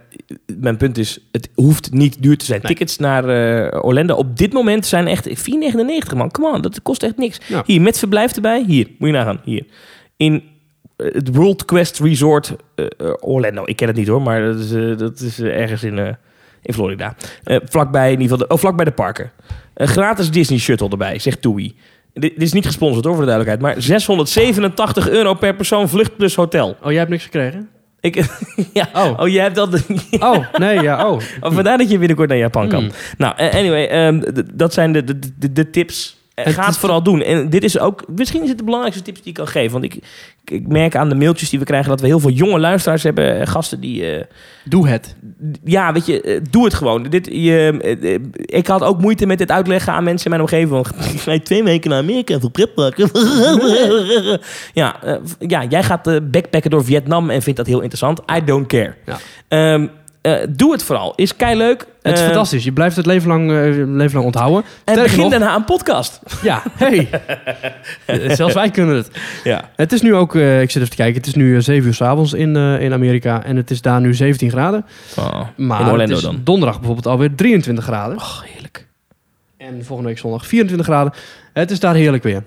[0.59, 2.61] mijn punt is, het hoeft niet duur te zijn.
[2.62, 2.68] Nee.
[2.70, 3.24] Tickets naar
[3.82, 6.30] Orlando op dit moment zijn echt 4,99 man.
[6.30, 7.41] Come on, dat kost echt niks.
[7.47, 7.62] Ja.
[7.66, 8.64] Hier, met verblijf erbij.
[8.66, 9.41] Hier, moet je nagaan.
[9.45, 9.64] Hier.
[10.16, 10.43] In
[10.99, 13.63] het World Quest Resort eh, eh, Orlando.
[13.65, 16.13] Ik ken het niet hoor, maar dat is, eh, dat is eh, ergens in, eh,
[16.63, 17.15] in Florida.
[17.45, 19.31] Eh, vlakbij, in ieder geval de, oh, vlakbij de parken.
[19.75, 21.77] Een gratis Disney shuttle erbij, zegt TUI.
[22.13, 23.75] Dit, dit is niet gesponsord hoor, voor de duidelijkheid.
[23.75, 26.77] Maar 687 euro per persoon vlucht plus hotel.
[26.83, 27.69] Oh, jij hebt niks gekregen?
[28.01, 28.15] Ik,
[28.73, 28.89] ja.
[28.93, 29.21] Oh.
[29.21, 29.29] Oh.
[29.29, 29.83] jij hebt dat...
[30.19, 31.21] Oh, nee, ja, oh.
[31.41, 32.81] Vandaar dat je binnenkort naar Japan kan.
[32.81, 32.91] Hmm.
[33.19, 34.23] Nou, eh, anyway, ehm,
[34.55, 36.18] dat zijn de, de, de, de tips.
[36.39, 37.22] Eh, En Ga het het vooral doen.
[37.22, 39.72] En dit is ook, misschien is het de belangrijkste tips die ik kan geven.
[39.72, 39.99] Want ik,
[40.45, 43.41] ik merk aan de mailtjes die we krijgen dat we heel veel jonge luisteraars hebben.
[43.41, 44.24] eh, Gasten die, eh,
[44.64, 45.16] Doe het.
[45.64, 47.03] ja, weet je, doe het gewoon.
[47.03, 50.86] Dit, je, ik had ook moeite met dit uitleggen aan mensen in mijn omgeving.
[50.86, 53.11] Van, ik ga twee weken naar Amerika voor pretparken.
[54.72, 54.97] ja,
[55.39, 58.20] ja, jij gaat backpacken door Vietnam en vindt dat heel interessant.
[58.36, 58.95] I don't care.
[59.07, 59.18] Ja.
[59.49, 59.86] Ehm,
[60.41, 61.12] eh, doe het vooral.
[61.16, 61.87] Is kei leuk.
[62.03, 62.64] Het is fantastisch.
[62.64, 63.57] Je blijft het leven lang, eh,
[63.87, 64.62] leven lang onthouden.
[64.62, 66.20] En Sterker begin nog- daarna een podcast.
[66.43, 67.09] Ja, hey.
[68.05, 69.11] Eh, Zelfs wij kunnen het.
[69.45, 69.68] Ja.
[69.76, 71.87] Het is nu ook, eh, ik zit even te kijken, het is nu eh, 7
[71.89, 73.45] uur s'avonds in, eh, in Amerika.
[73.45, 74.85] En het is daar nu 17 graden.
[75.57, 76.41] Maar in Orlando het is dan.
[76.45, 78.16] donderdag bijvoorbeeld alweer 23 graden.
[78.16, 78.87] Oh, heerlijk.
[79.57, 81.12] En volgende week zondag 24 graden.
[81.53, 82.43] Het is daar heerlijk weer.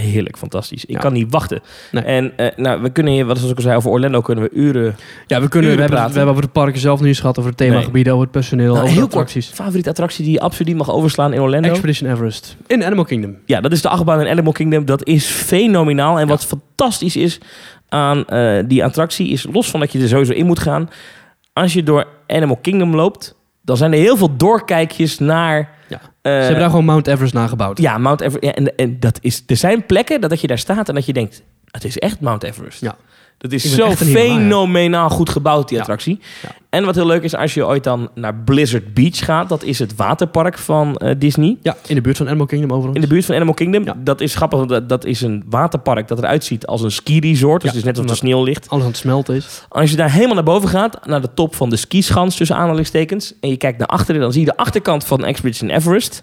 [0.00, 0.84] Heerlijk, fantastisch.
[0.84, 0.98] Ik Ja.
[0.98, 1.60] kan niet wachten.
[1.90, 2.02] Nee.
[2.04, 4.50] En eh, nou, we kunnen hier, wat zoals ik al zei, over Orlando kunnen we
[4.56, 4.96] uren...
[5.26, 6.10] Ja, we, kunnen, we, hebben, praten.
[6.12, 8.78] we hebben over de parken zelf niet gehad, over het themagebieden, over het personeel, Nou,
[8.78, 9.12] over heel kort.
[9.14, 9.48] attracties.
[9.48, 11.68] Favoriete attractie die je absoluut niet mag overslaan in Orlando?
[11.68, 12.56] Expedition Everest.
[12.66, 13.36] In Animal Kingdom.
[13.46, 14.84] Ja, dat is de achtbaan in Animal Kingdom.
[14.84, 16.18] Dat is fenomenaal.
[16.18, 17.38] En wat fantastisch is
[17.88, 20.90] aan eh, die attractie is, los van dat je er sowieso in moet gaan,
[21.52, 25.80] als je door Animal Kingdom loopt, dan zijn er heel veel doorkijkjes naar...
[26.22, 27.78] Eh, Ze hebben daar gewoon Mount Everest nagebouwd.
[27.78, 28.44] Ja, Mount Everest.
[28.44, 31.06] Ja, en, en dat is, er zijn plekken dat, dat je daar staat en dat
[31.06, 32.80] je denkt, het is echt Mount Everest.
[32.80, 32.96] Ja.
[33.42, 35.80] Dat is zo fenomenaal goed gebouwd, die Ja.
[35.82, 36.20] attractie.
[36.42, 36.48] Ja.
[36.70, 39.48] En wat heel leuk is, als je ooit dan naar Blizzard Beach gaat...
[39.48, 41.56] dat is het waterpark van eh, Disney.
[41.62, 42.96] Ja, in de buurt van Animal Kingdom overigens.
[42.96, 43.84] In de buurt van Animal Kingdom.
[43.84, 43.94] Ja.
[43.98, 47.62] Dat is grappig, dat, dat is een waterpark dat eruit ziet als een ski-resort.
[47.62, 48.68] Dus Ja, het is net alsof omdat- sneeuw ligt.
[48.68, 49.62] Alles aan het smelten is.
[49.68, 53.34] Als je daar helemaal naar boven gaat, naar de top van de skischans tussen aanhalingstekens,
[53.40, 56.22] en je kijkt naar achteren, dan zie je de achterkant van Expedition Everest.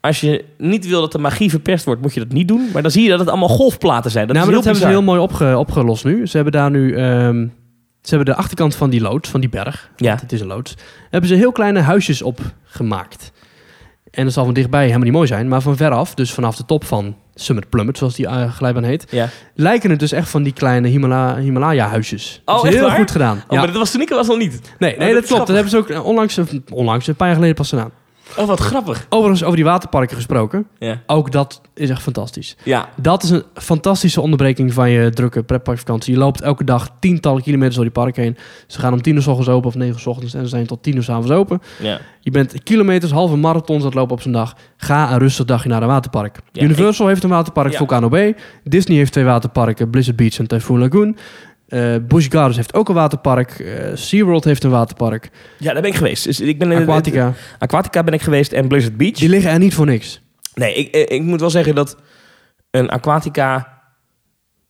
[0.00, 2.68] Als je niet wil dat de magie verpest wordt, moet je dat niet doen.
[2.72, 4.26] Maar dan zie je dat het allemaal golfplaten zijn.
[4.26, 6.26] Dat nou, maar dat hebben ze heel mooi opge- opgelost nu.
[6.26, 6.94] Ze hebben daar nu...
[6.96, 7.46] ehm,
[8.02, 9.90] ze hebben de achterkant van die loods, van die berg.
[9.96, 10.18] Ja.
[10.20, 10.74] Het is een loods.
[11.10, 13.32] Hebben ze heel kleine huisjes op gemaakt.
[14.10, 15.48] En dat zal van dichtbij helemaal niet mooi zijn.
[15.48, 19.06] Maar van veraf, dus vanaf de top van Summit Plummet, zoals die uh, glijbaan heet...
[19.10, 19.28] Ja.
[19.54, 22.42] lijken het dus echt van die kleine Himala Himalaya-huisjes.
[22.44, 22.96] Oh, Dat is heel waar?
[22.96, 23.36] goed gedaan.
[23.36, 23.56] Oh, ja.
[23.56, 24.60] maar dat was toen ik er was nog niet.
[24.78, 25.46] Nee, Oh, nee dat klopt.
[25.46, 26.40] Dat hebben ze ook eh, onlangs,
[26.72, 27.90] onlangs, een paar jaar geleden pas gedaan.
[28.36, 29.06] Oh, wat grappig.
[29.08, 30.66] Overigens, over die waterparken gesproken.
[30.78, 31.02] Ja.
[31.06, 32.56] Ook dat is echt fantastisch.
[32.62, 32.88] Ja.
[32.96, 36.12] Dat is een fantastische onderbreking van je drukke pretparkvakantie.
[36.12, 38.36] Je loopt elke dag tientallen kilometers door die parken heen.
[38.66, 40.48] Ze gaan om tien uur s ochtends open of negen uur s ochtends en ze
[40.48, 41.60] zijn tot tien uur s avonds open.
[41.80, 42.00] ja.
[42.20, 44.56] Je bent kilometers, halve marathons het lopen op zo'n dag.
[44.76, 46.38] Ga een rustig dagje naar een waterpark.
[46.52, 47.74] Ja, Universal heeft een waterpark.
[47.74, 48.34] Volcano Bay.
[48.64, 51.16] Disney heeft twee waterparken, Blizzard Beach en Typhoon Lagoon.
[51.68, 53.50] Eh Busch Gardens heeft ook een waterpark.
[53.58, 55.30] Eh SeaWorld heeft een waterpark.
[55.58, 56.24] ja, daar ben ik geweest.
[56.24, 57.32] Dus ik ben in- Aquatica.
[57.58, 59.12] Aquatica ben ik geweest en Blizzard Beach.
[59.18, 60.20] Die liggen er niet voor niks.
[60.54, 61.96] Nee, ik, ik, ik moet wel zeggen dat
[62.70, 63.76] een Aquatica...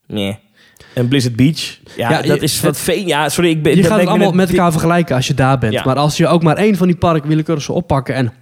[0.06, 0.38] Nee.
[0.94, 1.78] Een Blizzard Beach.
[1.96, 3.06] Ja, Ja, dat je- is wat veen.
[3.06, 3.50] Ja, sorry.
[3.50, 5.72] Ik ben, Je dat gaat het allemaal met elkaar vergelijken als je daar bent.
[5.72, 5.82] Ja.
[5.84, 8.32] Maar als je ook maar één van die parken willekeurig zou oppakken en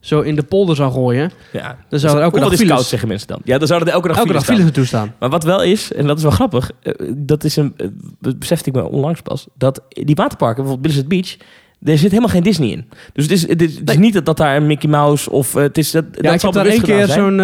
[0.00, 1.76] zo in de polder zou gooien, Ja.
[1.88, 3.40] dan zou er elke Of dag is koud, files, zeggen mensen dan.
[3.44, 5.14] Ja, dan zouden er elke dag elke dag files files naartoe staan.
[5.18, 7.86] Maar wat wel is, en dat is wel grappig, eh, dat is een, eh,
[8.20, 11.36] dat besefte ik me onlangs pas, dat die waterparken, bijvoorbeeld Blizzard Beach,
[11.82, 12.88] er zit helemaal geen Disney in.
[13.12, 15.78] Dus het is, het is, niet dat, dat daar een Mickey Mouse of eh, het
[15.78, 16.04] is dat.
[16.12, 17.40] Ja, dat ik heb daar één keer zo'n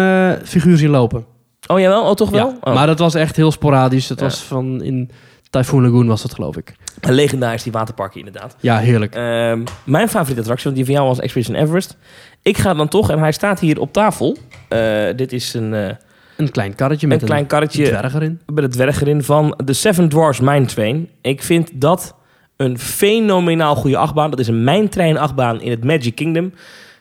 [0.47, 1.25] figuur zien lopen.
[1.67, 2.47] Oh jawel, oh toch wel?
[2.47, 2.73] Ja, Oh.
[2.73, 4.07] Maar dat was echt heel sporadisch.
[4.07, 4.25] Dat Ja.
[4.25, 5.11] was van in
[5.49, 6.75] Typhoon Lagoon was dat geloof ik.
[7.01, 8.55] Een legendarisch die waterparken inderdaad.
[8.59, 9.15] Ja, heerlijk.
[9.15, 11.97] Ehm, mijn favoriete attractie, want die van jou was Expedition Everest.
[12.45, 14.37] Ik ga dan toch, en hij staat hier op tafel.
[14.67, 15.89] Eh, dit is een, eh,
[16.37, 18.41] Een klein karretje een met een, klein karretje dwerg erin.
[18.53, 21.09] met het dwerg erin van de Seven Dwarfs Mine Train.
[21.21, 22.15] Ik vind dat
[22.57, 24.29] een fenomenaal goede achtbaan.
[24.29, 26.53] Dat is een mijntrein achtbaan in het Magic Kingdom.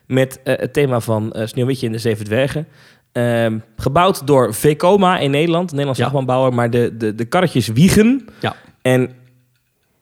[0.07, 2.67] Met eh, het thema van eh, Sneeuwwitje en de Zeven Dwergen.
[3.13, 6.09] Ehm, gebouwd door Vekoma in Nederland, een Nederlandse Ja.
[6.09, 6.55] achtbaanbouwer.
[6.55, 8.29] Maar de, de, de karretjes wiegen.
[8.41, 8.55] Ja.
[8.83, 9.11] En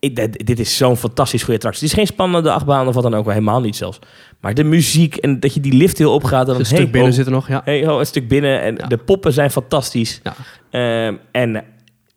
[0.02, 1.82] ik, dit, dit is zo'n fantastisch goede attractie.
[1.82, 3.98] Het is geen spannende achtbaan of wat dan ook, wel helemaal niet zelfs.
[4.40, 6.40] Maar de muziek en dat je die lift heel opgaat.
[6.40, 7.60] En dan Een stuk hey, binnen oh, zit er nog, ja.
[7.64, 8.60] Hey, oh, een stuk binnen.
[8.60, 8.86] En Ja.
[8.86, 10.20] de poppen zijn fantastisch.
[10.22, 10.34] Ja.
[10.70, 11.64] Ehm, en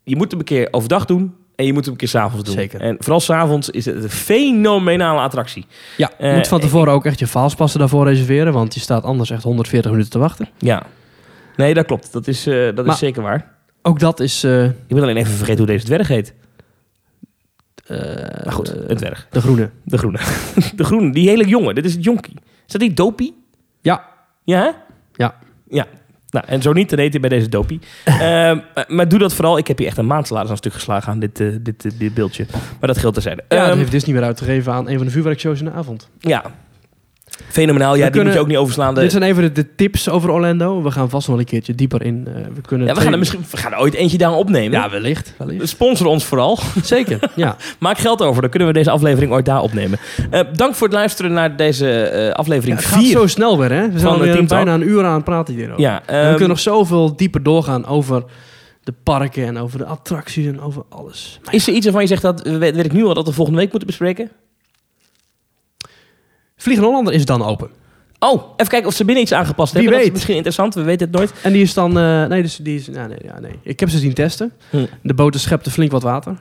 [0.04, 1.34] je moet hem een keer overdag doen.
[1.56, 2.54] En je moet hem een keer s'avonds doen.
[2.54, 2.80] Zeker.
[2.80, 5.66] En vooral s'avonds is het een fenomenale attractie.
[5.96, 9.04] Ja, je Eh, moet van tevoren ook echt je faalspassen daarvoor reserveren, want je staat
[9.04, 10.48] anders echt 140 minuten te wachten.
[10.58, 10.82] Ja.
[11.56, 12.12] Nee, dat klopt.
[12.12, 13.54] Dat is, eh, dat Maar- is zeker waar.
[13.82, 14.44] Ook dat is...
[14.44, 16.34] eh, Ik ben alleen even vergeten hoe deze dwerg heet.
[17.86, 19.26] Eh, Maar goed, een dwerg.
[19.30, 19.70] de groene.
[19.84, 20.18] De groene.
[20.76, 21.12] De groene.
[21.12, 21.74] Die hele jongen.
[21.74, 22.34] Dit is het jonkie.
[22.66, 23.36] Is dat niet Dopie?
[23.80, 24.04] Ja,
[24.44, 24.70] Ja, hè?
[25.12, 25.34] Ja.
[25.68, 25.86] Ja.
[26.30, 27.80] Nou, en zo niet, dan heet hij bij deze Dopie.
[28.04, 29.58] Ehm, maar, maar doe dat vooral.
[29.58, 31.90] Ik heb hier echt een maand salaris aan stuk geslagen aan dit, eh, dit, eh,
[31.98, 32.46] dit beeldje.
[32.52, 33.44] Maar dat geldt terzijde.
[33.48, 36.08] ja dat Ehm, heeft Disney weer uitgegeven aan een van de vuurwerkshows in de avond.
[36.18, 36.42] Ja.
[37.48, 37.94] Fenomenaal.
[37.94, 38.94] Ja, die kunnen- moet je ook niet overslaan.
[38.94, 40.82] De- Dit zijn even de, de tips over Orlando.
[40.82, 42.26] We gaan vast nog een keertje dieper in.
[42.26, 44.78] Eh, we kunnen ja, we gaan er misschien we gaan er ooit eentje daar opnemen.
[44.78, 45.34] Ja, wellicht.
[45.38, 45.68] wellicht.
[45.68, 46.58] Sponsor ons vooral.
[46.82, 47.56] Zeker, ja.
[47.78, 48.40] Maak geld over.
[48.40, 49.98] Dan kunnen we deze aflevering ooit daar opnemen.
[50.30, 53.10] Eh, dank voor het luisteren naar deze eh, Ja, aflevering het gaat 4.
[53.10, 53.90] zo snel weer, hè?
[53.90, 55.80] We zijn bijna een uur aan het praten hierover.
[55.80, 58.24] Ja, we ehm, kunnen nog zoveel dieper doorgaan over
[58.82, 61.40] de parken en over de attracties en over alles.
[61.44, 63.60] Maar is er iets waarvan je zegt dat weet ik nu al dat we volgende
[63.60, 64.30] week moeten bespreken?
[66.56, 67.70] Vliegen Hollander is dan open.
[68.18, 69.90] Oh, even kijken of ze binnen iets aangepast Wie hebben.
[69.92, 70.12] Dat is weet.
[70.14, 70.74] misschien interessant.
[70.74, 71.32] We weten het nooit.
[71.42, 71.98] En die is dan...
[71.98, 72.86] eh, nee, dus die is...
[72.86, 73.58] Ja, nee, ja, nee.
[73.62, 74.52] Ik heb ze zien testen.
[74.70, 74.86] Hm.
[75.02, 76.36] De boten schepten flink wat water.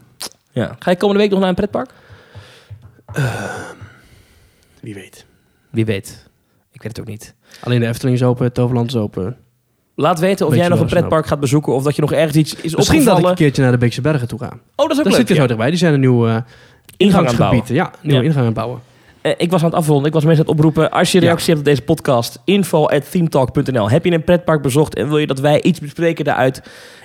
[0.52, 0.76] Ja.
[0.80, 1.90] Ga je komende week nog naar een pretpark?
[4.82, 5.26] Wie weet.
[5.70, 6.28] Wie weet.
[6.72, 7.34] Ik weet het ook niet.
[7.64, 9.38] Alleen de Efteling is open, Toverland is open.
[9.96, 12.36] Laat weten of jij nog een wel, pretpark gaat bezoeken of dat je nog ergens
[12.36, 13.30] iets is Misschien dat ik opgevallen.
[13.30, 14.46] een keertje naar de Beekse Bergen toe ga.
[14.46, 15.16] Oh, dat is ook Daar leuk.
[15.16, 15.40] zit je ja.
[15.42, 15.70] zo dichtbij.
[15.70, 16.36] Die zijn een nieuw eh
[16.98, 17.58] Ingang aan het bouwen.
[17.60, 17.68] ingangsgebied.
[17.68, 18.28] Ja, nieuwe Ja.
[18.28, 18.80] ingang aan het bouwen.
[19.26, 20.06] Eh, ik was aan het afronden.
[20.08, 20.92] Ik was mensen aan het oproepen.
[20.92, 21.26] Als je Ja.
[21.26, 23.90] reactie hebt op deze podcast, info at themetalk.nl.
[23.90, 26.62] Heb je een pretpark bezocht en wil je dat wij iets bespreken daaruit?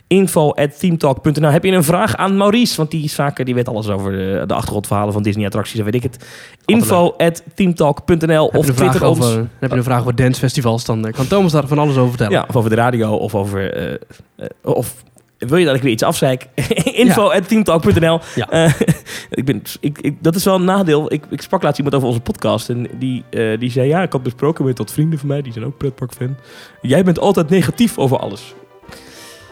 [0.06, 1.48] Info at themetalk.nl.
[1.50, 2.76] Heb je een vraag aan Maurice?
[2.76, 5.84] Want die is vaker, die weet alles over de, de achtergrondverhalen van Disney attracties en
[5.84, 6.24] weet ik het.
[6.64, 9.18] Info at themetalk.nl of twitter ons.
[9.18, 12.08] over, heb je een vraag over dancefestivals, dan eh, kan Thomas daar van alles over
[12.08, 12.32] vertellen.
[12.32, 13.72] Ja, of over de radio of over...
[13.74, 15.04] eh, of
[15.48, 16.46] wil je dat ik weer iets afzeik?
[17.04, 18.20] info at themetalk.nl.
[18.34, 18.48] Ja.
[18.50, 18.72] Eh,
[19.30, 21.12] ik ben, ik, ik, dat is wel een nadeel.
[21.12, 22.68] Ik, ik sprak laatst iemand over onze podcast.
[22.68, 25.42] En die, eh, die zei, ja, ik had besproken met wat vrienden van mij.
[25.42, 26.36] Die zijn ook pretparkfan.
[26.80, 28.54] Jij bent altijd negatief over alles.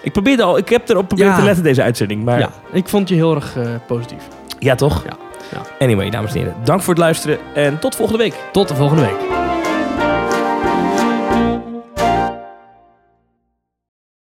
[0.02, 1.36] Ik probeerde al, ik heb erop geprobeerd Ja.
[1.38, 2.24] te letten deze uitzending.
[2.24, 4.22] Maar Ja, ik vond je heel erg eh, positief.
[4.58, 5.04] ja toch?
[5.04, 5.16] Ja.
[5.52, 5.62] Ja.
[5.78, 6.54] Anyway, dames en heren.
[6.64, 7.38] Dank voor het luisteren.
[7.54, 8.34] En tot volgende week.
[8.52, 9.47] Tot de volgende week.